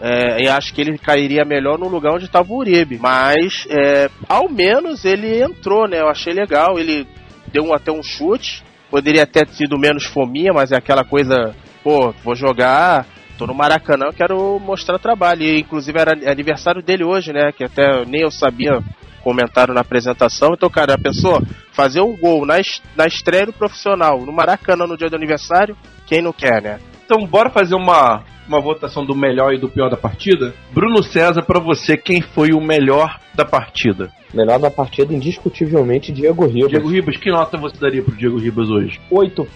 É, 0.00 0.42
e 0.42 0.48
acho 0.48 0.74
que 0.74 0.80
ele 0.80 0.98
cairia 0.98 1.44
melhor 1.44 1.78
no 1.78 1.86
lugar 1.86 2.14
onde 2.14 2.24
estava 2.24 2.52
o 2.52 2.56
Uribe. 2.56 2.98
Mas, 2.98 3.64
é, 3.70 4.10
ao 4.28 4.48
menos 4.48 5.04
ele 5.04 5.40
entrou, 5.40 5.88
né? 5.88 6.00
Eu 6.00 6.08
achei 6.08 6.32
legal. 6.32 6.80
Ele 6.80 7.06
deu 7.52 7.72
até 7.72 7.92
um 7.92 8.02
chute. 8.02 8.65
Poderia 8.90 9.26
ter 9.26 9.48
sido 9.48 9.78
menos 9.78 10.04
fominha, 10.04 10.52
mas 10.52 10.72
é 10.72 10.76
aquela 10.76 11.04
coisa, 11.04 11.54
pô, 11.82 12.14
vou 12.22 12.34
jogar, 12.34 13.06
tô 13.36 13.46
no 13.46 13.54
Maracanã, 13.54 14.06
quero 14.16 14.58
mostrar 14.60 14.98
trabalho. 14.98 15.42
E 15.42 15.60
inclusive 15.60 15.98
era 15.98 16.12
aniversário 16.30 16.82
dele 16.82 17.04
hoje, 17.04 17.32
né? 17.32 17.52
Que 17.52 17.64
até 17.64 18.04
nem 18.04 18.22
eu 18.22 18.30
sabia, 18.30 18.82
comentaram 19.22 19.74
na 19.74 19.80
apresentação. 19.80 20.50
Então, 20.54 20.70
cara, 20.70 20.94
a 20.94 20.98
pessoa 20.98 21.42
fazer 21.72 22.00
um 22.00 22.16
gol 22.16 22.46
na, 22.46 22.54
na 22.96 23.06
estreia 23.06 23.46
do 23.46 23.52
profissional, 23.52 24.24
no 24.24 24.32
Maracanã 24.32 24.86
no 24.86 24.96
dia 24.96 25.10
do 25.10 25.16
aniversário, 25.16 25.76
quem 26.06 26.22
não 26.22 26.32
quer, 26.32 26.62
né? 26.62 26.78
Então, 27.04 27.26
bora 27.26 27.50
fazer 27.50 27.74
uma, 27.74 28.22
uma 28.48 28.60
votação 28.60 29.04
do 29.04 29.14
melhor 29.14 29.52
e 29.52 29.58
do 29.58 29.68
pior 29.68 29.90
da 29.90 29.96
partida? 29.96 30.54
Bruno 30.72 31.02
César, 31.02 31.42
para 31.42 31.60
você, 31.60 31.96
quem 31.96 32.20
foi 32.20 32.50
o 32.52 32.60
melhor 32.60 33.18
da 33.36 33.44
partida? 33.44 34.10
Melhor 34.32 34.58
da 34.58 34.70
partida, 34.70 35.14
indiscutivelmente, 35.14 36.10
Diego 36.10 36.46
Ribas. 36.46 36.70
Diego 36.70 36.88
Ribas, 36.88 37.16
que 37.16 37.30
nota 37.30 37.56
você 37.56 37.76
daria 37.78 38.02
pro 38.02 38.16
Diego 38.16 38.38
Ribas 38.38 38.68
hoje? 38.68 39.00
Oito. 39.10 39.46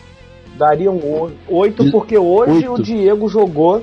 Daria 0.57 0.91
um 0.91 1.31
oito, 1.49 1.91
porque 1.91 2.19
hoje 2.19 2.69
Oito. 2.69 2.75
o 2.75 2.83
Diego 2.83 3.29
jogou 3.29 3.83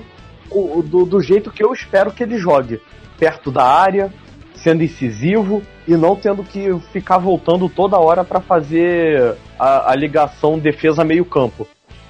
o, 0.52 0.84
do, 0.84 1.06
do 1.06 1.22
jeito 1.22 1.50
que 1.50 1.64
eu 1.64 1.74
espero 1.74 2.12
que 2.12 2.22
ele 2.22 2.38
jogue. 2.38 2.80
Perto 3.18 3.52
da 3.52 3.64
área, 3.64 4.14
sendo 4.54 4.84
incisivo 4.84 5.64
e 5.88 5.96
não 5.96 6.16
tendo 6.16 6.44
que 6.44 6.78
ficar 6.92 7.18
voltando 7.18 7.68
toda 7.68 7.98
hora 7.98 8.24
para 8.24 8.40
fazer 8.40 9.36
a, 9.58 9.92
a 9.92 9.96
ligação 9.96 10.60
defesa-meio-campo. 10.60 11.68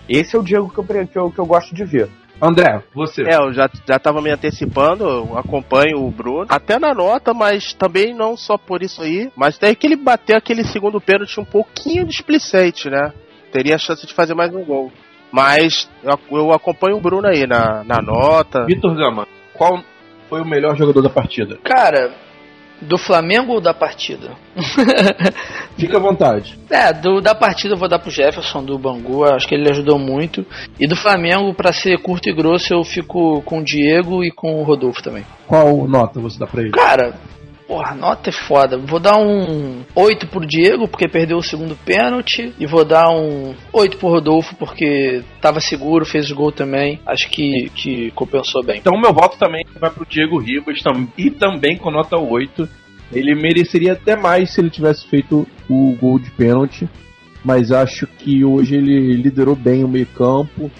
Esse 0.09 0.35
é 0.35 0.39
o 0.39 0.43
Diego 0.43 0.69
que 0.69 0.79
eu, 0.79 1.07
que 1.07 1.17
eu, 1.17 1.31
que 1.31 1.39
eu 1.39 1.45
gosto 1.45 1.73
de 1.73 1.85
ver. 1.85 2.09
André, 2.41 2.83
você. 2.93 3.23
É, 3.23 3.35
eu 3.35 3.51
já, 3.51 3.69
já 3.87 3.97
tava 3.97 4.21
me 4.21 4.29
antecipando, 4.29 5.03
eu 5.03 5.37
acompanho 5.37 6.05
o 6.05 6.11
Bruno. 6.11 6.45
Até 6.49 6.77
na 6.77 6.93
nota, 6.93 7.33
mas 7.33 7.73
também 7.73 8.13
não 8.13 8.37
só 8.37 8.57
por 8.57 8.83
isso 8.83 9.01
aí. 9.01 9.31
Mas 9.35 9.57
daí 9.57 9.75
que 9.75 9.87
ele 9.87 9.95
bateu 9.95 10.37
aquele 10.37 10.63
segundo 10.63 11.01
pênalti 11.01 11.39
um 11.39 11.45
pouquinho 11.45 12.05
displicente, 12.05 12.89
né? 12.89 13.11
Teria 13.51 13.75
a 13.75 13.79
chance 13.79 14.05
de 14.05 14.13
fazer 14.13 14.35
mais 14.35 14.53
um 14.53 14.63
gol. 14.63 14.91
Mas 15.31 15.89
eu, 16.03 16.19
eu 16.31 16.53
acompanho 16.53 16.97
o 16.97 17.01
Bruno 17.01 17.27
aí 17.27 17.47
na, 17.47 17.83
na 17.83 18.01
nota. 18.01 18.65
Vitor 18.65 18.95
Gama, 18.95 19.27
qual 19.53 19.81
foi 20.29 20.41
o 20.41 20.45
melhor 20.45 20.75
jogador 20.75 21.01
da 21.01 21.09
partida? 21.09 21.57
Cara, 21.63 22.11
do 22.81 22.97
Flamengo 22.97 23.53
ou 23.53 23.61
da 23.61 23.73
partida? 23.73 24.31
Fica 25.77 25.97
à 25.97 25.99
vontade. 25.99 26.57
É, 26.69 26.93
do, 26.93 27.21
da 27.21 27.33
partida 27.33 27.73
eu 27.73 27.77
vou 27.77 27.89
dar 27.89 27.99
pro 27.99 28.11
Jefferson 28.11 28.63
do 28.63 28.77
Bangu, 28.77 29.23
acho 29.23 29.47
que 29.47 29.55
ele 29.55 29.69
ajudou 29.69 29.97
muito. 29.97 30.45
E 30.79 30.87
do 30.87 30.95
Flamengo, 30.95 31.53
para 31.53 31.73
ser 31.73 31.97
curto 32.01 32.29
e 32.29 32.33
grosso, 32.33 32.73
eu 32.73 32.83
fico 32.83 33.41
com 33.41 33.59
o 33.59 33.63
Diego 33.63 34.23
e 34.23 34.31
com 34.31 34.59
o 34.59 34.63
Rodolfo 34.63 35.01
também. 35.01 35.25
Qual 35.47 35.87
nota 35.87 36.19
você 36.19 36.37
dá 36.39 36.45
pra 36.45 36.61
ele? 36.61 36.71
Cara, 36.71 37.13
Porra, 37.67 37.93
nota 37.93 38.29
é 38.29 38.31
foda. 38.31 38.77
Vou 38.77 38.99
dar 38.99 39.17
um 39.17 39.83
8 39.93 40.27
pro 40.27 40.47
Diego, 40.47 40.87
porque 40.87 41.07
perdeu 41.07 41.37
o 41.37 41.43
segundo 41.43 41.75
pênalti. 41.75 42.53
E 42.57 42.65
vou 42.65 42.85
dar 42.85 43.09
um 43.09 43.53
8 43.73 43.97
pro 43.97 44.07
Rodolfo, 44.07 44.55
porque 44.55 45.21
tava 45.41 45.59
seguro, 45.59 46.05
fez 46.05 46.31
o 46.31 46.35
gol 46.35 46.51
também. 46.51 47.01
Acho 47.05 47.29
que, 47.29 47.69
que 47.75 48.11
compensou 48.11 48.63
bem. 48.63 48.77
Então, 48.77 48.97
meu 48.97 49.13
voto 49.13 49.37
também 49.37 49.65
vai 49.77 49.89
pro 49.89 50.05
Diego 50.05 50.39
Ribas 50.39 50.79
e 51.17 51.29
também 51.29 51.77
com 51.77 51.91
nota 51.91 52.17
8. 52.17 52.69
Ele 53.11 53.35
mereceria 53.35 53.93
até 53.93 54.15
mais 54.15 54.53
se 54.53 54.61
ele 54.61 54.69
tivesse 54.69 55.05
feito 55.05 55.45
o 55.69 55.95
gol 55.99 56.17
de 56.17 56.31
pênalti. 56.31 56.87
Mas 57.43 57.71
acho 57.71 58.07
que 58.07 58.45
hoje 58.45 58.75
ele 58.75 59.13
liderou 59.13 59.55
bem 59.55 59.83
o 59.83 59.87
meio-campo 59.89 60.71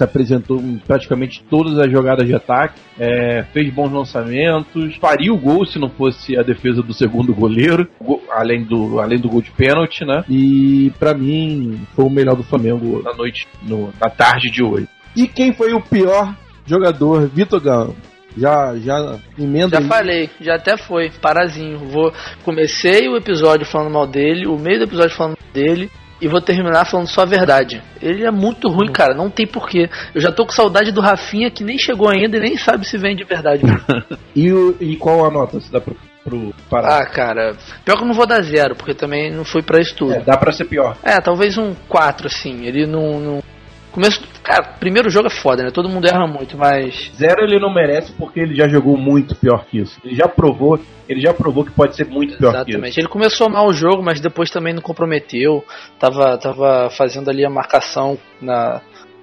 se 0.00 0.04
apresentou 0.04 0.58
em 0.58 0.78
praticamente 0.78 1.44
todas 1.50 1.78
as 1.78 1.90
jogadas 1.90 2.26
de 2.26 2.34
ataque, 2.34 2.80
é, 2.98 3.44
fez 3.52 3.72
bons 3.72 3.92
lançamentos, 3.92 4.96
faria 4.96 5.32
o 5.32 5.36
gol 5.36 5.66
se 5.66 5.78
não 5.78 5.90
fosse 5.90 6.38
a 6.38 6.42
defesa 6.42 6.82
do 6.82 6.94
segundo 6.94 7.34
goleiro, 7.34 7.86
além 8.30 8.64
do, 8.64 8.98
além 8.98 9.18
do 9.18 9.28
gol 9.28 9.42
de 9.42 9.50
pênalti, 9.50 10.04
né? 10.04 10.24
E 10.28 10.90
para 10.98 11.12
mim 11.12 11.86
foi 11.94 12.06
o 12.06 12.10
melhor 12.10 12.34
do 12.34 12.42
Flamengo 12.42 13.02
na 13.02 13.12
noite, 13.12 13.46
no, 13.62 13.92
na 14.00 14.08
tarde 14.08 14.50
de 14.50 14.62
hoje. 14.62 14.88
E 15.14 15.28
quem 15.28 15.52
foi 15.52 15.74
o 15.74 15.82
pior 15.82 16.34
jogador, 16.64 17.28
Vitor 17.28 17.60
Galo? 17.60 17.96
Já, 18.36 18.76
já 18.76 19.18
emenda. 19.38 19.76
Já 19.76 19.78
aí. 19.80 19.88
falei, 19.88 20.30
já 20.40 20.54
até 20.54 20.76
foi. 20.78 21.10
Parazinho. 21.10 21.78
Vou 21.78 22.12
comecei 22.44 23.08
o 23.08 23.16
episódio 23.16 23.66
falando 23.66 23.92
mal 23.92 24.06
dele, 24.06 24.46
o 24.46 24.56
meio 24.56 24.78
do 24.78 24.84
episódio 24.84 25.16
falando 25.16 25.36
mal 25.36 25.52
dele, 25.52 25.90
e 26.20 26.28
vou 26.28 26.40
terminar 26.40 26.84
falando 26.84 27.08
só 27.08 27.22
a 27.22 27.26
verdade. 27.26 27.82
Ele 28.00 28.24
é 28.24 28.30
muito 28.30 28.68
ruim, 28.68 28.88
uhum. 28.88 28.92
cara, 28.92 29.14
não 29.14 29.30
tem 29.30 29.46
porquê. 29.46 29.88
Eu 30.14 30.20
já 30.20 30.30
tô 30.30 30.44
com 30.44 30.52
saudade 30.52 30.92
do 30.92 31.00
Rafinha 31.00 31.50
que 31.50 31.64
nem 31.64 31.78
chegou 31.78 32.08
ainda 32.08 32.36
e 32.36 32.40
nem 32.40 32.56
sabe 32.56 32.86
se 32.86 32.98
vem 32.98 33.16
de 33.16 33.24
verdade. 33.24 33.62
e, 34.34 34.52
o, 34.52 34.76
e 34.80 34.96
qual 34.96 35.24
a 35.24 35.30
nota 35.30 35.60
se 35.60 35.72
dá 35.72 35.80
pro, 35.80 35.96
pro 36.22 36.54
Pará? 36.68 36.98
Ah, 36.98 37.06
cara, 37.06 37.56
pior 37.84 37.96
que 37.96 38.02
eu 38.02 38.08
não 38.08 38.14
vou 38.14 38.26
dar 38.26 38.42
zero, 38.42 38.76
porque 38.76 38.94
também 38.94 39.30
não 39.30 39.44
foi 39.44 39.62
pra 39.62 39.80
isso 39.80 39.96
tudo. 39.96 40.14
É, 40.14 40.20
dá 40.20 40.36
pra 40.36 40.52
ser 40.52 40.66
pior. 40.66 40.96
É, 41.02 41.20
talvez 41.20 41.56
um 41.56 41.74
4, 41.88 42.26
assim. 42.26 42.66
Ele 42.66 42.86
não, 42.86 43.18
não 43.18 43.42
Começo, 43.92 44.22
cara, 44.42 44.74
primeiro 44.78 45.10
jogo 45.10 45.26
é 45.26 45.30
foda, 45.30 45.64
né? 45.64 45.70
Todo 45.70 45.88
mundo 45.88 46.06
erra 46.06 46.26
muito, 46.26 46.56
mas. 46.56 47.10
Zero 47.16 47.42
ele 47.42 47.58
não 47.58 47.72
merece 47.72 48.12
porque 48.12 48.38
ele 48.40 48.54
já 48.54 48.68
jogou 48.68 48.96
muito 48.96 49.34
pior 49.34 49.64
que 49.66 49.78
isso. 49.78 49.98
Ele 50.04 50.14
já 50.14 50.28
provou, 50.28 50.78
ele 51.08 51.20
já 51.20 51.34
provou 51.34 51.64
que 51.64 51.72
pode 51.72 51.96
ser 51.96 52.06
muito 52.06 52.36
pior 52.36 52.50
Exatamente. 52.50 52.64
que 52.64 52.70
isso. 52.70 52.78
Exatamente. 52.78 53.00
Ele 53.00 53.08
começou 53.08 53.50
mal 53.50 53.66
o 53.66 53.72
jogo, 53.72 54.02
mas 54.02 54.20
depois 54.20 54.50
também 54.50 54.72
não 54.72 54.80
comprometeu. 54.80 55.64
Tava, 55.98 56.38
tava 56.38 56.88
fazendo 56.90 57.28
ali 57.30 57.44
a 57.44 57.50
marcação 57.50 58.16
na, 58.40 58.80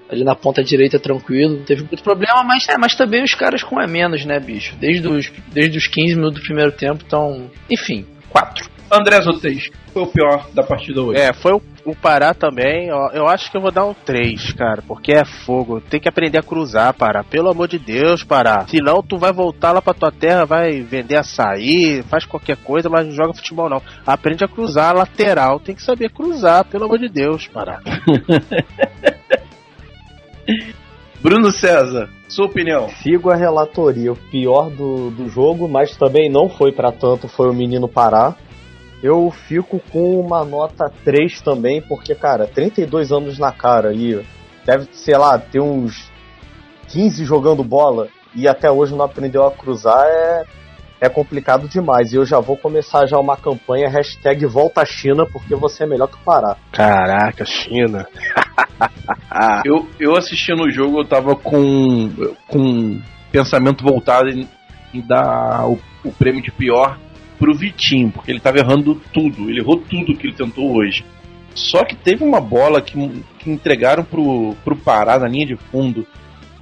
ali 0.10 0.24
na 0.24 0.36
ponta 0.36 0.64
direita 0.64 1.00
tranquilo. 1.00 1.64
Teve 1.66 1.84
muito 1.84 2.04
problema, 2.04 2.44
mas, 2.44 2.68
é, 2.68 2.78
mas 2.78 2.96
também 2.96 3.24
os 3.24 3.34
caras 3.36 3.64
com 3.64 3.80
é 3.80 3.88
menos, 3.88 4.26
né, 4.26 4.40
bicho? 4.40 4.76
Desde 4.78 5.08
os, 5.08 5.32
desde 5.54 5.78
os 5.78 5.88
15 5.88 6.16
minutos 6.16 6.42
do 6.42 6.46
primeiro 6.46 6.72
tempo, 6.74 7.04
então. 7.06 7.50
Enfim, 7.70 8.06
4. 8.30 8.77
André 8.92 9.22
Zotez, 9.22 9.70
foi 9.94 10.04
o 10.04 10.08
pior 10.08 10.48
da 10.54 10.64
partida 10.64 11.02
hoje. 11.02 11.20
É, 11.20 11.34
foi 11.34 11.52
o, 11.52 11.62
o 11.86 11.96
Pará 11.96 12.34
também. 12.34 12.88
Eu, 12.88 12.98
eu 13.14 13.28
acho 13.28 13.52
que 13.52 13.58
eu 13.58 13.62
vou 13.62 13.72
dar 13.72 13.86
um 13.86 13.94
3, 13.94 14.54
cara, 14.54 14.82
porque 14.88 15.12
é 15.12 15.26
fogo. 15.26 15.82
Tem 15.82 16.00
que 16.00 16.08
aprender 16.08 16.38
a 16.38 16.44
cruzar, 16.44 16.94
Pará. 16.94 17.24
Pelo 17.24 17.50
amor 17.50 17.68
de 17.68 17.78
Deus, 17.78 18.24
Pará. 18.24 18.66
Senão 18.68 19.04
tu 19.04 19.18
vai 19.18 19.34
voltar 19.34 19.74
lá 19.74 19.82
pra 19.82 19.94
tua 19.94 20.12
terra, 20.12 20.46
vai 20.46 20.82
vender 20.82 21.18
açaí, 21.18 22.02
faz 22.04 22.26
qualquer 22.26 22.56
coisa, 22.58 22.90
mas 22.90 23.06
não 23.06 23.14
joga 23.14 23.34
futebol 23.34 23.70
não. 23.70 23.82
Aprende 24.06 24.46
a 24.46 24.48
cruzar 24.48 24.92
a 24.92 25.00
lateral. 25.00 25.60
Tem 25.60 25.76
que 25.76 25.84
saber 25.84 26.10
cruzar, 26.12 26.64
pelo 26.66 26.86
amor 26.86 26.98
de 26.98 27.10
Deus, 27.10 27.48
Pará. 27.48 27.82
Bruno 31.20 31.52
César, 31.52 32.10
sua 32.30 32.46
opinião? 32.46 32.88
Sigo 33.02 33.30
a 33.30 33.36
relatoria. 33.36 34.14
O 34.14 34.16
pior 34.16 34.70
do, 34.70 35.10
do 35.10 35.28
jogo, 35.28 35.68
mas 35.68 35.98
também 35.98 36.30
não 36.30 36.48
foi 36.48 36.72
para 36.72 36.92
tanto, 36.92 37.28
foi 37.28 37.50
o 37.50 37.54
menino 37.54 37.88
Pará. 37.88 38.36
Eu 39.02 39.32
fico 39.32 39.80
com 39.92 40.20
uma 40.20 40.44
nota 40.44 40.92
3 41.04 41.42
também, 41.42 41.82
porque, 41.82 42.16
cara, 42.16 42.48
32 42.48 43.12
anos 43.12 43.38
na 43.38 43.52
cara 43.52 43.94
e 43.94 44.26
deve, 44.66 44.88
sei 44.92 45.18
lá, 45.18 45.38
ter 45.38 45.60
uns 45.60 46.12
15 46.90 47.24
jogando 47.24 47.64
bola 47.64 48.08
e 48.34 48.48
até 48.48 48.72
hoje 48.72 48.96
não 48.96 49.06
aprendeu 49.06 49.46
a 49.46 49.52
cruzar 49.52 50.06
é, 50.06 50.44
é 51.00 51.10
complicado 51.10 51.68
demais. 51.68 52.12
E 52.12 52.16
eu 52.16 52.26
já 52.26 52.40
vou 52.40 52.58
começar 52.58 53.06
já 53.06 53.20
uma 53.20 53.38
campanha 53.38 53.90
hashtag 53.90 54.46
Volta 54.46 54.84
China, 54.84 55.26
porque 55.26 55.56
você 55.56 55.84
é 55.84 55.88
melhor 55.88 56.08
que 56.08 56.16
o 56.16 56.20
Pará. 56.26 56.58
Caraca, 56.72 57.46
China. 57.46 58.08
eu, 59.64 59.88
eu 60.00 60.16
assistindo 60.16 60.64
o 60.64 60.72
jogo, 60.72 61.02
eu 61.02 61.06
tava 61.06 61.36
com, 61.36 62.10
com 62.48 63.00
pensamento 63.32 63.84
voltado 63.84 64.30
em, 64.30 64.48
em 64.94 65.02
dar 65.02 65.68
o, 65.68 65.80
o 66.04 66.12
prêmio 66.12 66.42
de 66.42 66.52
pior 66.52 66.98
pro 67.38 67.56
Vitinho, 67.56 68.12
porque 68.12 68.32
ele 68.32 68.40
tava 68.40 68.60
errando 68.60 69.02
tudo, 69.14 69.50
ele 69.50 69.60
errou 69.60 69.78
tudo 69.78 70.16
que 70.16 70.28
ele 70.28 70.36
tentou 70.36 70.76
hoje. 70.76 71.06
Só 71.54 71.84
que 71.84 71.96
teve 71.96 72.24
uma 72.24 72.40
bola 72.40 72.82
que, 72.82 72.94
que 73.40 73.50
entregaram 73.50 74.04
pro, 74.04 74.56
pro 74.64 74.76
Pará 74.76 75.18
na 75.18 75.28
linha 75.28 75.48
de 75.48 75.56
fundo. 75.56 76.06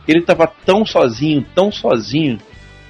Ele 0.07 0.21
tava 0.21 0.47
tão 0.47 0.85
sozinho, 0.85 1.45
tão 1.53 1.71
sozinho, 1.71 2.37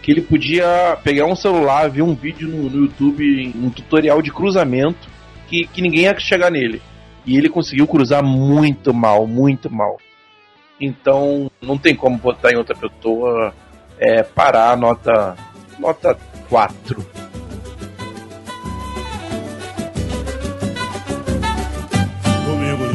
que 0.04 0.12
ele 0.12 0.22
podia 0.22 0.98
pegar 1.04 1.26
um 1.26 1.36
celular, 1.36 1.90
ver 1.90 2.04
um 2.04 2.14
vídeo 2.14 2.48
no, 2.48 2.70
no 2.70 2.84
YouTube, 2.84 3.54
um 3.56 3.72
tutorial 3.72 4.22
de 4.22 4.32
cruzamento, 4.32 5.10
que, 5.48 5.66
que 5.66 5.82
ninguém 5.82 6.04
ia 6.04 6.20
chegar 6.20 6.52
nele. 6.52 6.82
E 7.26 7.36
ele 7.38 7.50
conseguiu 7.50 7.88
cruzar 7.88 8.24
muito 8.24 8.94
mal, 8.94 9.26
muito 9.26 9.68
mal. 9.68 9.98
Então 10.80 11.50
não 11.60 11.78
tem 11.78 11.96
como 11.96 12.18
botar 12.18 12.52
em 12.52 12.58
outra 12.58 12.76
pessoa 12.76 13.54
é, 13.98 14.22
parar 14.22 14.78
nota, 14.78 15.36
nota 15.80 16.18
4. 16.50 17.25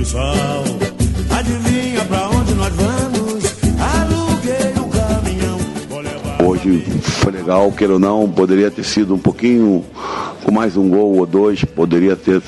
de 0.01 0.07
sal. 0.07 0.65
Adivinha 1.31 2.05
pra 2.07 2.29
onde 2.31 2.55
nós 2.55 2.73
vamos? 2.75 3.45
Aluguei 3.79 4.73
um 4.83 4.89
caminhão. 4.89 5.59
Hoje 6.49 6.81
foi 7.21 7.33
legal, 7.33 7.71
queira 7.73 7.95
ou 7.95 7.99
não, 7.99 8.31
poderia 8.31 8.71
ter 8.71 8.85
sido 8.85 9.15
um 9.15 9.19
pouquinho, 9.19 9.85
com 10.43 10.51
mais 10.51 10.77
um 10.77 10.89
gol 10.89 11.19
ou 11.19 11.27
dois, 11.27 11.65
poderia 11.65 12.17
ter 12.17 12.43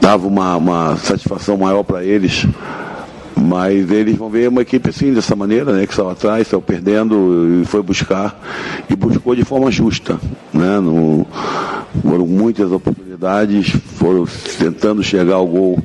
dava 0.00 0.26
uma, 0.26 0.56
uma 0.56 0.96
satisfação 0.96 1.56
maior 1.56 1.82
para 1.82 2.04
eles. 2.04 2.46
Mas 3.40 3.90
eles 3.90 4.16
vão 4.16 4.28
ver 4.28 4.48
uma 4.48 4.62
equipe 4.62 4.90
assim, 4.90 5.12
dessa 5.12 5.36
maneira, 5.36 5.72
né? 5.72 5.86
Que 5.86 5.92
estava 5.92 6.12
atrás, 6.12 6.42
estava 6.42 6.62
perdendo 6.62 7.60
e 7.62 7.64
foi 7.64 7.82
buscar. 7.82 8.38
E 8.90 8.96
buscou 8.96 9.34
de 9.34 9.44
forma 9.44 9.70
justa. 9.70 10.18
Né? 10.52 10.80
No, 10.80 11.26
foram 12.02 12.26
muitas 12.26 12.70
oportunidades, 12.72 13.68
foram 13.96 14.26
tentando 14.58 15.02
chegar 15.02 15.36
ao 15.36 15.46
gol 15.46 15.78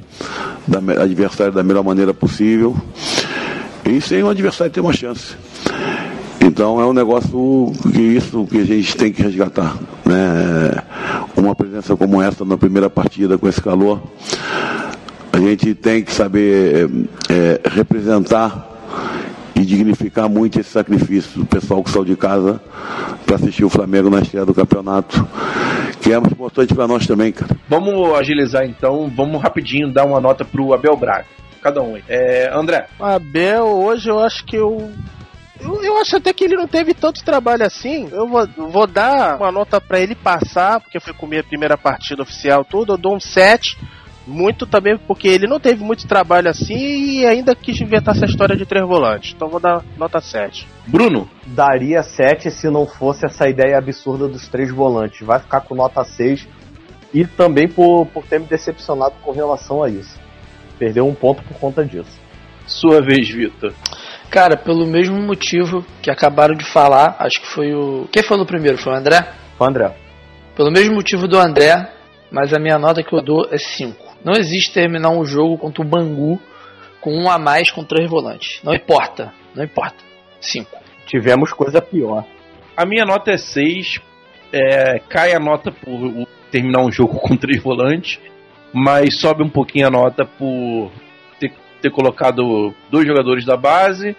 da 0.68 0.80
adversário 1.04 1.54
da 1.54 1.64
melhor 1.64 1.84
maneira 1.84 2.14
possível. 2.14 2.76
E 3.86 4.02
sem 4.02 4.24
o 4.24 4.30
adversário 4.30 4.74
ter 4.74 4.80
uma 4.80 4.94
chance. 4.94 5.36
Então 6.42 6.80
é 6.80 6.86
um 6.86 6.94
negócio 6.94 7.72
que 7.92 8.02
isso 8.02 8.46
que 8.50 8.60
a 8.60 8.66
gente 8.66 8.98
tem 8.98 9.12
que 9.12 9.22
resgatar. 9.22 9.78
Né? 10.06 10.84
Uma 11.38 11.56
presença 11.56 11.96
como 11.96 12.22
essa 12.22 12.44
na 12.44 12.58
primeira 12.58 12.90
partida 12.90 13.38
com 13.38 13.48
esse 13.48 13.62
calor 13.62 14.02
a 15.34 15.40
gente 15.40 15.74
tem 15.74 16.04
que 16.04 16.13
saber 16.13 16.88
é, 17.28 17.60
representar 17.68 18.70
e 19.56 19.66
dignificar 19.66 20.30
muito 20.30 20.60
esse 20.60 20.70
sacrifício 20.70 21.40
do 21.40 21.46
pessoal 21.46 21.84
que 21.84 21.90
saiu 21.90 22.06
de 22.06 22.16
casa 22.16 22.62
para 23.25 23.38
assistir 23.38 23.66
o 23.66 23.70
Flamengo 23.70 24.12
na 24.12 24.20
estreia 24.20 24.46
do 24.46 24.54
campeonato, 24.54 25.28
que 26.00 26.13
é 26.13 26.20
muito 26.20 26.34
importante 26.34 26.75
para 26.75 26.88
nós 26.88 27.08
também, 27.08 27.32
cara. 27.32 27.58
Vamos 27.68 28.13
agilizar 28.13 28.63
então, 28.63 29.12
vamos 29.16 29.42
rapidinho 29.42 29.92
dar 29.92 30.06
uma 30.06 30.22
nota 30.22 30.46
pro 30.46 30.72
Abel 30.72 30.96
Braga. 30.96 31.25
Cada 31.63 31.82
um 31.82 31.96
aí. 31.96 32.04
É, 32.08 32.52
André. 32.54 32.86
Abel, 33.00 33.66
hoje 33.66 34.10
eu 34.10 34.20
acho 34.20 34.46
que 34.46 34.56
eu 34.56 34.92
eu, 35.60 35.82
eu, 35.82 35.98
acho 35.98 36.18
até 36.18 36.32
que 36.34 36.44
ele 36.44 36.58
não 36.58 36.68
teve 36.68 36.94
tanto 36.94 37.24
trabalho 37.24 37.66
assim. 37.66 38.08
Eu 38.12 38.28
vou, 38.28 38.46
vou 38.70 38.86
dar 38.86 39.38
uma 39.38 39.52
nota 39.52 39.80
para 39.80 40.00
ele 40.00 40.13
passar, 40.13 40.80
porque 40.82 41.00
foi 41.00 41.13
comer 41.13 41.40
a 41.40 41.44
primeira 41.44 41.78
partida 41.78 42.22
oficial, 42.22 42.66
tudo. 42.66 42.94
Eu 42.94 42.98
dou 42.98 43.16
um 43.16 43.20
7 43.20 43.78
muito 44.25 44.65
também 44.65 44.98
porque 44.98 45.27
ele 45.27 45.48
não 45.48 45.60
teve 45.60 45.84
muito 45.84 46.08
trabalho 46.08 46.50
assim 46.50 46.75
e 46.75 47.25
ainda 47.25 47.56
quis 47.56 47.80
inventar 47.82 48.15
essa 48.15 48.25
história 48.25 48.56
de 48.56 48.65
três 48.65 48.86
volantes. 48.86 49.34
Então 49.36 49.50
vou 49.50 49.60
dar 49.60 49.84
nota 49.98 50.22
7. 50.22 50.68
Bruno? 50.88 51.30
Daria 51.46 52.01
7 52.03 52.50
se 52.51 52.70
não 52.70 52.86
fosse 52.86 53.25
essa 53.25 53.48
ideia 53.50 53.77
absurda 53.77 54.27
dos 54.27 54.48
três 54.48 54.72
volantes. 54.72 55.25
Vai 55.25 55.39
ficar 55.39 55.62
com 55.62 55.75
nota 55.75 56.03
6 56.03 56.48
e 57.13 57.25
também 57.25 57.68
por, 57.68 58.06
por 58.08 58.25
ter 58.25 58.39
me 58.39 58.48
decepcionado 58.48 59.15
com 59.22 59.32
relação 59.32 59.84
a 59.84 59.89
isso. 59.89 60.20
Perdeu 60.80 61.08
um 61.08 61.13
ponto 61.13 61.44
por 61.44 61.58
conta 61.60 61.86
disso. 61.86 62.20
Sua 62.65 63.01
vez, 63.01 63.30
Vitor. 63.30 63.74
Cara, 64.30 64.58
pelo 64.58 64.88
mesmo 64.88 65.22
motivo 65.22 65.86
que 66.01 66.10
acabaram 66.10 66.56
de 66.56 66.65
falar, 66.65 67.18
acho 67.20 67.39
que 67.42 67.48
foi 67.48 67.74
o. 67.74 68.08
Quem 68.12 68.24
falou 68.24 68.46
primeiro? 68.46 68.77
Foi 68.77 68.92
o 68.92 68.96
André? 68.96 69.22
Foi 69.58 69.68
o 69.68 69.70
André. 69.70 69.96
Pelo 70.56 70.72
mesmo 70.72 70.96
motivo 70.96 71.27
do 71.27 71.38
André, 71.38 71.89
mas 72.32 72.53
a 72.53 72.60
minha 72.60 72.80
nota 72.80 73.03
que 73.03 73.13
eu 73.13 73.22
dou 73.22 73.48
é 73.51 73.58
5. 73.58 74.12
Não 74.24 74.34
existe 74.34 74.74
terminar 74.74 75.10
um 75.10 75.25
jogo 75.25 75.58
contra 75.58 75.82
o 75.82 75.88
Bangu 75.88 76.39
com 77.01 77.13
um 77.15 77.30
a 77.30 77.38
mais 77.38 77.70
com 77.70 77.84
três 77.84 78.10
volantes. 78.10 78.62
Não 78.63 78.74
importa. 78.74 79.34
Não 79.53 79.63
importa. 79.63 79.98
Cinco. 80.39 80.72
Tivemos 81.06 81.51
coisa 81.51 81.82
pior. 81.82 82.25
A 82.75 82.86
minha 82.86 83.06
nota 83.06 83.32
é 83.32 83.38
6. 83.38 84.00
É, 84.51 85.00
cai 85.10 85.34
a 85.34 85.39
nota 85.39 85.72
por 85.72 86.27
terminar 86.51 86.82
um 86.82 86.92
jogo 86.92 87.15
com 87.22 87.36
três 87.36 87.62
volantes, 87.62 88.20
mas 88.72 89.20
sobe 89.20 89.44
um 89.44 89.50
pouquinho 89.50 89.88
a 89.88 89.92
nota 89.92 90.25
por 90.25 90.92
ter, 91.39 91.51
ter 91.82 91.92
colocado 91.92 92.74
dois 92.92 93.08
jogadores 93.08 93.44
da 93.44 93.58
base 93.58 94.15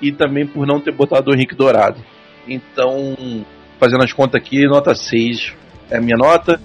e 0.00 0.12
também 0.12 0.46
por 0.46 0.66
não 0.66 0.80
ter 0.80 0.92
botado 0.92 1.30
o 1.30 1.34
Henrique 1.34 1.54
Dourado. 1.54 2.00
Então, 2.46 3.44
fazendo 3.78 4.04
as 4.04 4.12
contas 4.12 4.40
aqui, 4.40 4.66
nota 4.66 4.94
6 4.94 5.54
é 5.90 5.98
a 5.98 6.00
minha 6.00 6.16
nota. 6.16 6.60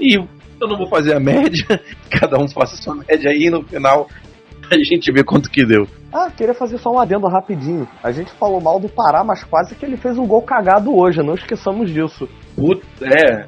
E 0.00 0.18
eu 0.62 0.68
não 0.68 0.76
vou 0.76 0.88
fazer 0.88 1.14
a 1.14 1.20
média, 1.20 1.80
cada 2.10 2.38
um 2.38 2.48
faça 2.48 2.76
sua 2.76 2.94
média 2.94 3.30
aí 3.30 3.50
no 3.50 3.62
final 3.62 4.08
a 4.70 4.76
gente 4.84 5.10
vê 5.12 5.22
quanto 5.22 5.50
que 5.50 5.64
deu. 5.64 5.86
Ah, 6.12 6.30
queria 6.30 6.54
fazer 6.54 6.78
só 6.78 6.90
um 6.90 6.98
adendo 6.98 7.26
rapidinho. 7.26 7.88
A 8.02 8.12
gente 8.12 8.30
falou 8.32 8.60
mal 8.60 8.78
do 8.78 8.88
Pará, 8.88 9.24
mas 9.24 9.42
quase 9.44 9.74
que 9.74 9.84
ele 9.84 9.96
fez 9.96 10.18
um 10.18 10.26
gol 10.26 10.42
cagado 10.42 10.94
hoje, 10.94 11.22
não 11.22 11.34
esqueçamos 11.34 11.90
disso. 11.90 12.28
Puta, 12.54 12.84
é. 13.06 13.46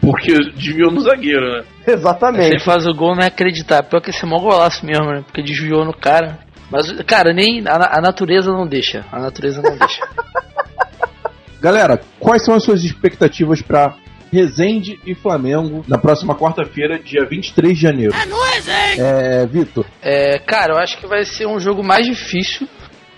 Porque 0.00 0.34
desviou 0.54 0.90
no 0.90 1.00
zagueiro, 1.00 1.46
né? 1.50 1.64
Exatamente. 1.86 2.46
Ele 2.46 2.60
faz 2.60 2.86
o 2.86 2.94
gol 2.94 3.14
não 3.14 3.22
é 3.22 3.26
acreditar. 3.26 3.82
Pior 3.82 4.00
que 4.00 4.10
esse 4.10 4.24
é 4.24 4.28
mó 4.28 4.38
golaço 4.38 4.84
mesmo, 4.84 5.06
né? 5.06 5.22
Porque 5.24 5.42
desviou 5.42 5.84
no 5.84 5.94
cara. 5.94 6.38
Mas, 6.70 6.90
cara, 7.02 7.32
nem 7.32 7.66
a, 7.66 7.98
a 7.98 8.00
natureza 8.00 8.52
não 8.52 8.66
deixa. 8.66 9.04
A 9.10 9.18
natureza 9.18 9.62
não 9.62 9.76
deixa. 9.76 10.06
Galera, 11.60 12.00
quais 12.20 12.44
são 12.44 12.54
as 12.54 12.62
suas 12.62 12.84
expectativas 12.84 13.62
para 13.62 13.96
Resende 14.32 15.00
e 15.06 15.14
Flamengo 15.14 15.84
na 15.88 15.98
próxima 15.98 16.34
quarta-feira, 16.34 16.98
dia 16.98 17.24
23 17.24 17.74
de 17.74 17.82
janeiro. 17.82 18.14
É 18.14 18.26
nóis, 18.26 18.68
hein? 18.68 18.96
É, 18.98 19.46
Vitor. 19.46 19.86
É, 20.02 20.38
cara, 20.38 20.74
eu 20.74 20.78
acho 20.78 20.98
que 20.98 21.06
vai 21.06 21.24
ser 21.24 21.46
um 21.46 21.58
jogo 21.58 21.82
mais 21.82 22.06
difícil 22.06 22.68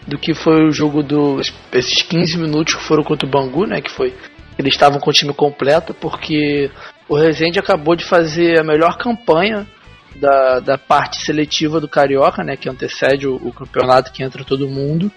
do 0.06 0.18
que 0.18 0.34
foi 0.34 0.66
o 0.66 0.72
jogo 0.72 1.02
dos 1.02 1.52
esses 1.72 2.02
15 2.02 2.38
minutos 2.38 2.74
que 2.74 2.82
foram 2.82 3.02
contra 3.02 3.26
o 3.26 3.30
Bangu, 3.30 3.66
né, 3.66 3.80
que 3.80 3.90
foi 3.90 4.14
eles 4.58 4.74
estavam 4.74 5.00
com 5.00 5.08
o 5.08 5.12
time 5.12 5.32
completo, 5.32 5.94
porque 5.94 6.70
o 7.08 7.16
Resende 7.16 7.58
acabou 7.58 7.96
de 7.96 8.04
fazer 8.04 8.60
a 8.60 8.64
melhor 8.64 8.98
campanha 8.98 9.66
da, 10.16 10.60
da 10.60 10.78
parte 10.78 11.24
seletiva 11.24 11.80
do 11.80 11.88
Carioca, 11.88 12.44
né, 12.44 12.56
que 12.56 12.68
antecede 12.68 13.26
o, 13.26 13.36
o, 13.36 13.52
campeonato 13.52 14.12
que 14.12 14.22
entra 14.22 14.44
todo 14.44 14.68
mundo. 14.68 15.10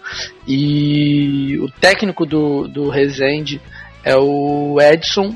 E 0.47 1.57
o 1.59 1.69
técnico 1.69 2.25
do, 2.25 2.67
do 2.67 2.89
Resende 2.89 3.59
é 4.03 4.15
o 4.15 4.77
Edson, 4.79 5.35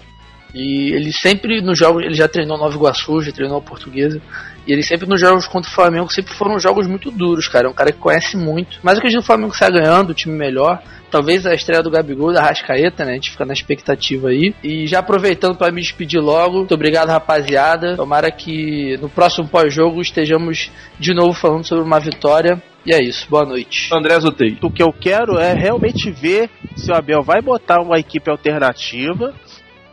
e 0.54 0.94
ele 0.94 1.12
sempre 1.12 1.62
nos 1.62 1.78
jogos, 1.78 2.04
ele 2.04 2.14
já 2.14 2.28
treinou 2.28 2.58
Nova 2.58 2.76
Iguaçu, 2.76 3.22
já 3.22 3.32
treinou 3.32 3.58
a 3.58 3.62
Portuguesa, 3.62 4.22
e 4.68 4.74
ele 4.74 4.84
sempre 4.84 5.08
nos 5.08 5.22
jogos 5.22 5.48
contra 5.48 5.72
o 5.72 5.74
Flamengo 5.74 6.12
sempre 6.12 6.34
foram 6.34 6.60
jogos 6.60 6.86
muito 6.88 7.10
duros, 7.10 7.48
cara. 7.48 7.68
É 7.68 7.70
um 7.70 7.74
cara 7.74 7.92
que 7.92 8.00
conhece 8.00 8.36
muito. 8.36 8.80
Mas 8.84 8.96
eu 8.96 9.00
acredito 9.00 9.20
que 9.20 9.24
o 9.24 9.28
Flamengo 9.28 9.56
sai 9.56 9.72
ganhando, 9.72 10.10
o 10.10 10.14
time 10.14 10.36
melhor. 10.36 10.82
Talvez 11.10 11.46
a 11.46 11.54
estreia 11.54 11.82
do 11.82 11.90
Gabigol, 11.90 12.34
da 12.34 12.42
Rascaeta, 12.42 13.06
né? 13.06 13.12
A 13.12 13.16
gente 13.16 13.32
fica 13.32 13.46
na 13.46 13.54
expectativa 13.54 14.28
aí. 14.28 14.54
E 14.62 14.86
já 14.86 15.00
aproveitando 15.00 15.56
para 15.56 15.72
me 15.72 15.82
despedir 15.82 16.20
logo, 16.20 16.58
muito 16.58 16.74
obrigado, 16.74 17.08
rapaziada. 17.08 17.96
Tomara 17.96 18.30
que 18.30 18.98
no 19.02 19.08
próximo 19.08 19.48
pós-jogo 19.48 20.02
estejamos 20.02 20.70
de 21.00 21.14
novo 21.14 21.32
falando 21.32 21.64
sobre 21.64 21.86
uma 21.86 22.00
vitória. 22.00 22.62
E 22.86 22.94
é 22.94 23.02
isso, 23.02 23.26
boa 23.30 23.46
noite. 23.46 23.90
André 23.94 24.20
Zotei. 24.20 24.58
O 24.62 24.70
que 24.70 24.84
eu 24.84 24.92
quero 24.92 25.38
é 25.38 25.54
realmente 25.54 26.12
ver 26.12 26.50
se 26.76 26.92
o 26.92 26.96
Abel 26.96 27.22
vai 27.24 27.42
botar 27.42 27.82
uma 27.82 27.98
equipe 28.00 28.30
alternativa 28.30 29.34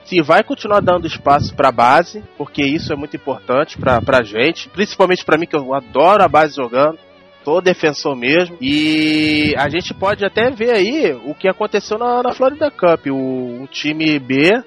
se 0.05 0.21
vai 0.21 0.45
continuar 0.45 0.81
dando 0.81 1.07
espaço 1.07 1.55
para 1.55 1.69
a 1.69 1.73
base, 1.73 2.23
porque 2.37 2.62
isso 2.62 2.93
é 2.93 2.97
muito 2.97 3.17
importante 3.17 3.79
para 3.79 4.01
a 4.19 4.23
gente, 4.23 4.69
principalmente 4.69 5.25
para 5.25 5.38
mim 5.38 5.47
que 5.47 5.57
eu 5.57 5.75
adoro 5.75 6.23
a 6.23 6.29
base 6.29 6.57
jogando. 6.57 6.99
Tô 7.45 7.61
defensor 7.61 8.17
mesmo. 8.17 8.57
E 8.61 9.55
a 9.59 9.69
gente 9.69 9.93
pode 9.93 10.25
até 10.25 10.51
ver 10.51 10.73
aí 10.73 11.12
o 11.12 11.35
que 11.35 11.47
aconteceu 11.47 11.99
na, 11.99 12.23
na 12.23 12.33
Florida 12.33 12.71
Cup. 12.71 13.07
O, 13.09 13.62
o 13.62 13.67
time 13.67 14.19
B 14.19 14.62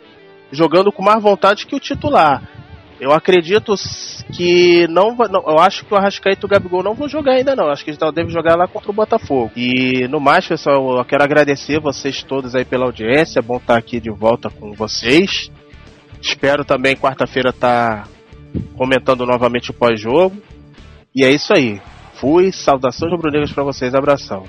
jogando 0.52 0.91
com 0.91 1.02
mais 1.02 1.21
vontade 1.21 1.65
que 1.65 1.76
o 1.76 1.80
titular. 1.80 2.41
Eu 2.99 3.12
acredito 3.12 3.75
que 4.33 4.88
não, 4.88 5.15
não, 5.15 5.43
Eu 5.47 5.60
acho 5.60 5.86
que 5.86 5.93
o 5.93 5.97
Arrascaeta 5.97 6.41
e 6.43 6.45
o 6.45 6.49
Gabigol 6.49 6.83
não 6.83 6.95
vão 6.95 7.07
jogar 7.07 7.33
ainda, 7.33 7.55
não. 7.55 7.69
Acho 7.69 7.83
que 7.83 7.91
eles 7.91 7.99
devem 8.13 8.31
jogar 8.31 8.55
lá 8.55 8.67
contra 8.67 8.89
o 8.89 8.93
Botafogo. 8.93 9.51
E 9.55 10.07
no 10.07 10.19
mais, 10.19 10.47
pessoal, 10.47 10.97
eu 10.97 11.05
quero 11.05 11.23
agradecer 11.23 11.79
vocês 11.79 12.23
todos 12.23 12.55
aí 12.55 12.65
pela 12.65 12.86
audiência. 12.86 13.39
É 13.39 13.41
bom 13.41 13.57
estar 13.57 13.77
aqui 13.77 13.99
de 13.99 14.10
volta 14.10 14.49
com 14.49 14.73
vocês. 14.73 15.51
Espero 16.19 16.65
também 16.65 16.95
quarta-feira 16.95 17.49
estar 17.49 18.03
tá 18.03 18.10
comentando 18.75 19.25
novamente 19.25 19.69
o 19.69 19.73
pós-jogo. 19.73 20.36
E 21.15 21.23
é 21.23 21.29
isso 21.29 21.53
aí. 21.53 21.79
Fui, 22.15 22.51
saudações 22.51 23.12
rubro-negras 23.12 23.51
para 23.51 23.63
vocês, 23.63 23.93
abração. 23.93 24.45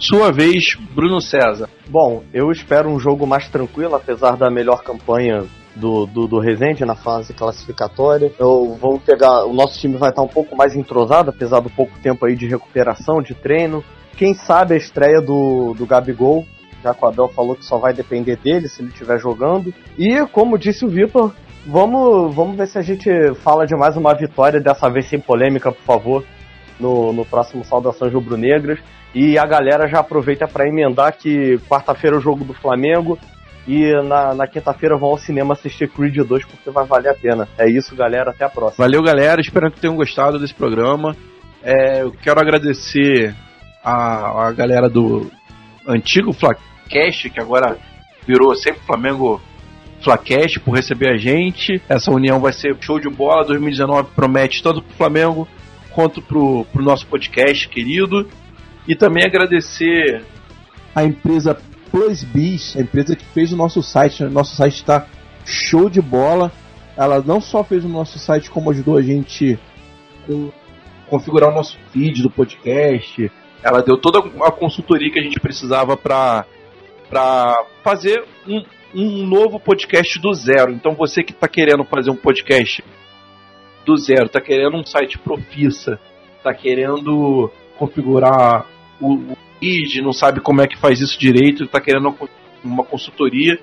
Sua 0.00 0.32
vez, 0.32 0.76
Bruno 0.94 1.20
César. 1.20 1.68
Bom, 1.88 2.24
eu 2.32 2.50
espero 2.50 2.88
um 2.88 2.98
jogo 2.98 3.26
mais 3.26 3.48
tranquilo, 3.48 3.94
apesar 3.94 4.36
da 4.36 4.50
melhor 4.50 4.82
campanha 4.82 5.44
do, 5.74 6.06
do, 6.06 6.26
do 6.26 6.38
Resende 6.38 6.84
na 6.84 6.94
fase 6.94 7.32
classificatória. 7.32 8.32
Eu, 8.38 8.76
vou 8.80 8.98
pegar, 8.98 9.44
o 9.44 9.52
nosso 9.52 9.78
time 9.78 9.96
vai 9.96 10.10
estar 10.10 10.22
um 10.22 10.28
pouco 10.28 10.56
mais 10.56 10.74
entrosado, 10.74 11.30
apesar 11.30 11.60
do 11.60 11.70
pouco 11.70 11.98
tempo 12.00 12.26
aí 12.26 12.34
de 12.34 12.46
recuperação, 12.46 13.22
de 13.22 13.34
treino. 13.34 13.84
Quem 14.16 14.34
sabe 14.34 14.74
a 14.74 14.76
estreia 14.76 15.20
do, 15.20 15.74
do 15.74 15.86
Gabigol, 15.86 16.44
já 16.82 16.92
que 16.92 17.04
o 17.04 17.08
Abel 17.08 17.28
falou 17.28 17.54
que 17.54 17.64
só 17.64 17.78
vai 17.78 17.92
depender 17.92 18.36
dele 18.36 18.68
se 18.68 18.82
ele 18.82 18.90
estiver 18.90 19.18
jogando. 19.18 19.72
E 19.96 20.24
como 20.26 20.58
disse 20.58 20.84
o 20.84 20.88
Vitor, 20.88 21.32
vamos, 21.66 22.34
vamos 22.34 22.56
ver 22.56 22.66
se 22.66 22.78
a 22.78 22.82
gente 22.82 23.10
fala 23.42 23.66
de 23.66 23.76
mais 23.76 23.96
uma 23.96 24.14
vitória, 24.14 24.60
dessa 24.60 24.88
vez 24.88 25.06
sem 25.06 25.20
polêmica, 25.20 25.70
por 25.70 25.82
favor, 25.82 26.24
no, 26.80 27.12
no 27.12 27.24
próximo 27.24 27.64
Saudações 27.64 28.12
Rubro-Negras. 28.12 28.80
E 29.14 29.38
a 29.38 29.46
galera 29.46 29.88
já 29.88 30.00
aproveita 30.00 30.46
para 30.46 30.68
emendar 30.68 31.16
que 31.16 31.58
quarta-feira 31.68 32.16
é 32.16 32.18
o 32.18 32.22
jogo 32.22 32.44
do 32.44 32.52
Flamengo, 32.52 33.18
e 33.68 33.92
na, 34.02 34.34
na 34.34 34.46
quinta-feira 34.46 34.96
vão 34.96 35.10
ao 35.10 35.18
cinema 35.18 35.52
assistir 35.52 35.90
Creed 35.90 36.16
2 36.16 36.46
porque 36.46 36.70
vai 36.70 36.86
valer 36.86 37.10
a 37.10 37.14
pena. 37.14 37.46
É 37.58 37.70
isso, 37.70 37.94
galera. 37.94 38.30
Até 38.30 38.46
a 38.46 38.48
próxima. 38.48 38.82
Valeu, 38.82 39.02
galera. 39.02 39.42
Espero 39.42 39.70
que 39.70 39.78
tenham 39.78 39.94
gostado 39.94 40.38
desse 40.38 40.54
programa. 40.54 41.14
É, 41.62 42.00
eu 42.00 42.10
quero 42.10 42.40
agradecer 42.40 43.36
a, 43.84 44.46
a 44.46 44.52
galera 44.52 44.88
do 44.88 45.30
antigo 45.86 46.32
Fla, 46.32 46.56
Flacast, 46.88 47.28
que 47.28 47.38
agora 47.38 47.76
virou 48.26 48.54
sempre 48.54 48.80
Flamengo 48.86 49.38
Flacast, 50.02 50.60
por 50.60 50.74
receber 50.74 51.12
a 51.12 51.18
gente. 51.18 51.82
Essa 51.90 52.10
união 52.10 52.40
vai 52.40 52.54
ser 52.54 52.74
show 52.80 52.98
de 52.98 53.10
bola. 53.10 53.44
2019 53.44 54.08
promete 54.16 54.62
tanto 54.62 54.80
pro 54.80 54.96
Flamengo 54.96 55.46
quanto 55.90 56.22
pro, 56.22 56.64
pro 56.72 56.82
nosso 56.82 57.06
podcast 57.06 57.68
querido. 57.68 58.26
E 58.86 58.96
também 58.96 59.26
agradecer 59.26 60.24
a 60.94 61.04
empresa 61.04 61.54
Plus 61.90 62.24
Biz, 62.24 62.76
a 62.76 62.80
empresa 62.80 63.16
que 63.16 63.24
fez 63.24 63.52
o 63.52 63.56
nosso 63.56 63.82
site. 63.82 64.24
O 64.24 64.30
nosso 64.30 64.56
site 64.56 64.76
está 64.76 65.06
show 65.44 65.88
de 65.88 66.00
bola. 66.00 66.52
Ela 66.96 67.22
não 67.24 67.40
só 67.40 67.62
fez 67.62 67.84
o 67.84 67.88
nosso 67.88 68.18
site, 68.18 68.50
como 68.50 68.70
ajudou 68.70 68.96
a 68.96 69.02
gente 69.02 69.58
com 70.26 70.50
configurar 71.08 71.50
o 71.50 71.54
nosso 71.54 71.78
feed 71.90 72.22
do 72.22 72.30
podcast. 72.30 73.30
Ela 73.62 73.82
deu 73.82 73.96
toda 73.96 74.18
a 74.18 74.52
consultoria 74.52 75.10
que 75.10 75.18
a 75.18 75.22
gente 75.22 75.40
precisava 75.40 75.96
para 75.96 76.44
fazer 77.82 78.24
um, 78.46 78.64
um 78.94 79.26
novo 79.26 79.58
podcast 79.58 80.18
do 80.20 80.32
zero. 80.34 80.72
Então 80.72 80.94
você 80.94 81.22
que 81.22 81.32
está 81.32 81.48
querendo 81.48 81.84
fazer 81.84 82.10
um 82.10 82.16
podcast 82.16 82.84
do 83.84 83.96
zero, 83.96 84.26
está 84.26 84.40
querendo 84.40 84.76
um 84.76 84.84
site 84.84 85.18
profissa, 85.18 85.98
está 86.36 86.52
querendo 86.52 87.50
configurar 87.78 88.66
o 89.00 89.36
feed, 89.58 90.02
não 90.02 90.12
sabe 90.12 90.40
como 90.40 90.60
é 90.60 90.66
que 90.66 90.76
faz 90.78 91.00
isso 91.00 91.18
direito, 91.18 91.64
está 91.64 91.80
querendo 91.80 92.14
uma 92.64 92.84
consultoria, 92.84 93.58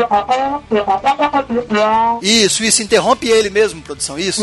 Isso, 2.22 2.64
isso, 2.64 2.82
interrompe 2.82 3.28
ele 3.28 3.50
mesmo, 3.50 3.82
produção, 3.82 4.18
isso. 4.18 4.42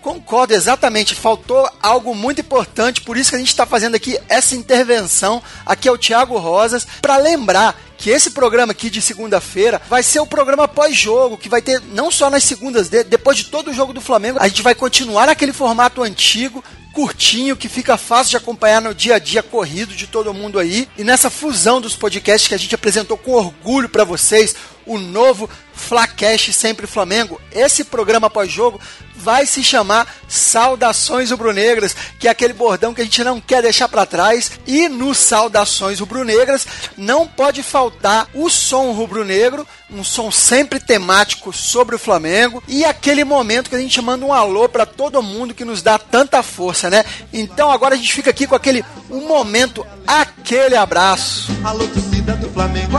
Concordo, 0.00 0.54
exatamente. 0.54 1.14
Faltou 1.14 1.68
algo 1.82 2.14
muito 2.14 2.40
importante, 2.40 3.00
por 3.00 3.16
isso 3.16 3.30
que 3.30 3.36
a 3.36 3.38
gente 3.38 3.48
está 3.48 3.64
fazendo 3.64 3.94
aqui 3.94 4.18
essa 4.28 4.54
intervenção. 4.54 5.42
Aqui 5.64 5.88
é 5.88 5.92
o 5.92 5.98
Thiago 5.98 6.36
Rosas, 6.38 6.86
para 7.00 7.16
lembrar 7.16 7.80
que 7.96 8.10
esse 8.10 8.32
programa 8.32 8.72
aqui 8.72 8.90
de 8.90 9.00
segunda-feira 9.00 9.80
vai 9.88 10.02
ser 10.02 10.20
o 10.20 10.26
programa 10.26 10.66
pós-jogo, 10.66 11.38
que 11.38 11.48
vai 11.48 11.62
ter 11.62 11.80
não 11.92 12.10
só 12.10 12.28
nas 12.28 12.42
segundas, 12.42 12.88
depois 12.88 13.36
de 13.36 13.44
todo 13.44 13.70
o 13.70 13.74
jogo 13.74 13.92
do 13.92 14.00
Flamengo, 14.00 14.38
a 14.40 14.48
gente 14.48 14.60
vai 14.60 14.74
continuar 14.74 15.26
naquele 15.26 15.52
formato 15.52 16.02
antigo, 16.02 16.64
curtinho, 16.92 17.56
que 17.56 17.68
fica 17.68 17.96
fácil 17.96 18.30
de 18.30 18.36
acompanhar 18.36 18.80
no 18.80 18.94
dia 18.94 19.16
a 19.16 19.18
dia 19.18 19.42
corrido 19.42 19.94
de 19.94 20.06
todo 20.06 20.34
mundo 20.34 20.58
aí. 20.58 20.88
E 20.96 21.02
nessa 21.02 21.30
fusão 21.30 21.80
dos 21.80 21.96
podcasts 21.96 22.48
que 22.48 22.54
a 22.54 22.58
gente 22.58 22.74
apresentou 22.74 23.16
com 23.16 23.32
orgulho 23.32 23.88
para 23.88 24.04
vocês, 24.04 24.54
o 24.86 24.98
novo 24.98 25.48
Flacast 25.74 26.52
Sempre 26.52 26.86
Flamengo. 26.86 27.40
Esse 27.50 27.84
programa 27.84 28.30
pós-jogo 28.30 28.80
vai 29.22 29.46
se 29.46 29.62
chamar 29.62 30.12
Saudações 30.26 31.30
Rubro-Negras, 31.30 31.94
que 32.18 32.26
é 32.26 32.30
aquele 32.30 32.52
bordão 32.52 32.92
que 32.92 33.00
a 33.00 33.04
gente 33.04 33.22
não 33.22 33.40
quer 33.40 33.62
deixar 33.62 33.88
para 33.88 34.04
trás. 34.04 34.50
E 34.66 34.88
no 34.88 35.14
Saudações 35.14 36.00
Rubro-Negras 36.00 36.66
não 36.96 37.26
pode 37.26 37.62
faltar 37.62 38.28
o 38.34 38.50
som 38.50 38.92
rubro-negro, 38.92 39.66
um 39.90 40.02
som 40.02 40.30
sempre 40.30 40.80
temático 40.80 41.52
sobre 41.52 41.94
o 41.94 41.98
Flamengo 41.98 42.62
e 42.66 42.84
aquele 42.84 43.24
momento 43.24 43.70
que 43.70 43.76
a 43.76 43.80
gente 43.80 44.00
manda 44.00 44.24
um 44.24 44.32
alô 44.32 44.68
para 44.68 44.86
todo 44.86 45.22
mundo 45.22 45.54
que 45.54 45.64
nos 45.64 45.82
dá 45.82 45.98
tanta 45.98 46.42
força, 46.42 46.90
né? 46.90 47.04
Então 47.32 47.70
agora 47.70 47.94
a 47.94 47.98
gente 47.98 48.12
fica 48.12 48.30
aqui 48.30 48.46
com 48.46 48.54
aquele 48.54 48.84
um 49.10 49.26
momento, 49.26 49.86
aquele 50.06 50.76
abraço. 50.76 51.52
Alô 51.62 51.86
torcida 51.88 52.34
do 52.36 52.50
Flamengo, 52.50 52.96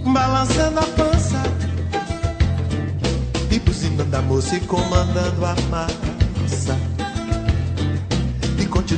Balançando 0.05 0.79
a 0.79 0.83
pança. 0.83 1.43
E 3.51 3.59
buzinando 3.59 4.17
a 4.17 4.23
moça 4.23 4.57
e 4.57 4.61
comandando 4.61 5.45
a 5.45 5.55
massa. 5.71 6.79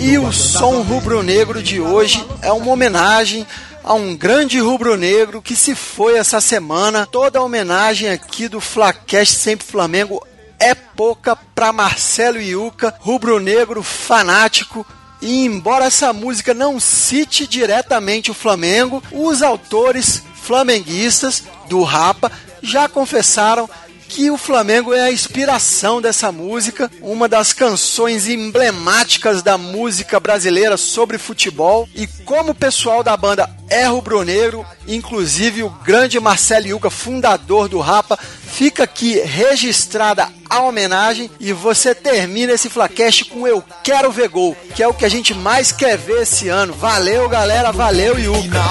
E, 0.01 0.11
e 0.11 0.19
o 0.19 0.33
som 0.33 0.83
rubro-negro 0.83 1.63
de 1.63 1.81
hoje 1.81 2.25
é 2.43 2.53
uma 2.53 2.73
homenagem 2.73 3.47
a 3.83 3.95
um 3.95 4.15
grande 4.15 4.59
rubro-negro 4.59 5.41
que 5.41 5.57
se 5.57 5.75
foi 5.75 6.17
essa 6.19 6.41
semana. 6.41 7.07
Toda 7.07 7.39
a 7.39 7.43
homenagem 7.43 8.11
aqui 8.11 8.49
do 8.49 8.61
Flacast 8.61 9.35
Sempre 9.35 9.67
Flamengo 9.67 10.23
é 10.59 10.75
pouca 10.75 11.35
para 11.37 11.73
Marcelo 11.73 12.41
Iuca, 12.41 12.95
rubro-negro 13.01 13.83
fanático, 13.83 14.85
e 15.21 15.45
embora 15.45 15.87
essa 15.87 16.13
música 16.13 16.55
não 16.55 16.79
cite 16.79 17.47
diretamente 17.47 18.31
o 18.31 18.35
Flamengo, 18.35 19.03
os 19.13 19.43
autores 19.43 20.23
flamenguistas 20.35 21.45
do 21.69 21.83
Rapa 21.83 22.31
já 22.63 22.89
confessaram 22.89 23.69
que 24.09 24.31
o 24.31 24.39
Flamengo 24.39 24.95
é 24.95 25.03
a 25.03 25.13
inspiração 25.13 26.01
dessa 26.01 26.33
música, 26.33 26.91
uma 27.03 27.29
das 27.29 27.53
canções 27.53 28.27
emblemáticas 28.27 29.43
da 29.43 29.59
música 29.59 30.19
brasileira 30.19 30.77
sobre 30.77 31.19
futebol. 31.19 31.87
E 31.95 32.07
como 32.25 32.53
o 32.53 32.55
pessoal 32.55 33.05
da 33.05 33.17
banda 33.17 33.49
é 33.69 33.85
rubro-negro, 33.85 34.65
inclusive 34.87 35.63
o 35.63 35.69
grande 35.69 36.19
Marcelo 36.19 36.67
Yuca, 36.67 36.89
fundador 36.89 37.69
do 37.69 37.79
Rapa, 37.81 38.19
fica 38.19 38.85
aqui 38.85 39.21
registrada 39.21 40.29
a 40.49 40.61
homenagem 40.61 41.31
e 41.39 41.53
você 41.53 41.95
termina 41.95 42.55
esse 42.55 42.71
Flacast 42.71 43.27
com 43.27 43.47
Eu 43.47 43.63
Quero 43.85 44.11
Ver 44.11 44.29
Gol, 44.29 44.57
que 44.75 44.83
é 44.83 44.89
o 44.89 44.95
que 44.95 45.05
a 45.05 45.11
gente 45.11 45.35
mais 45.35 45.71
quer 45.71 45.99
ver 45.99 46.23
esse 46.23 46.49
ano. 46.49 46.73
Valeu, 46.73 47.29
galera, 47.29 47.71
valeu, 47.71 48.19
Yuca. 48.19 48.63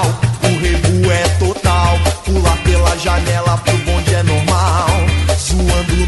O 0.44 0.60
rebu 0.60 1.12
é 1.12 1.28
total, 1.38 2.00
pular 2.26 2.58
pela 2.64 2.98
janela 2.98 3.58
pro 3.58 3.97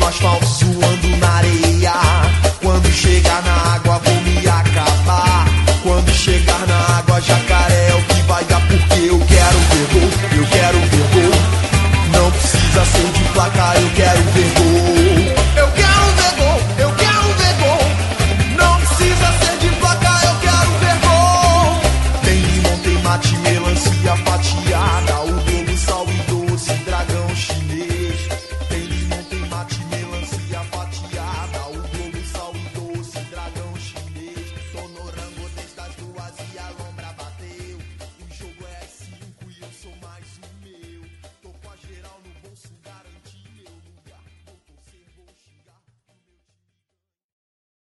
asfalto 0.07 0.45
suando 0.45 0.98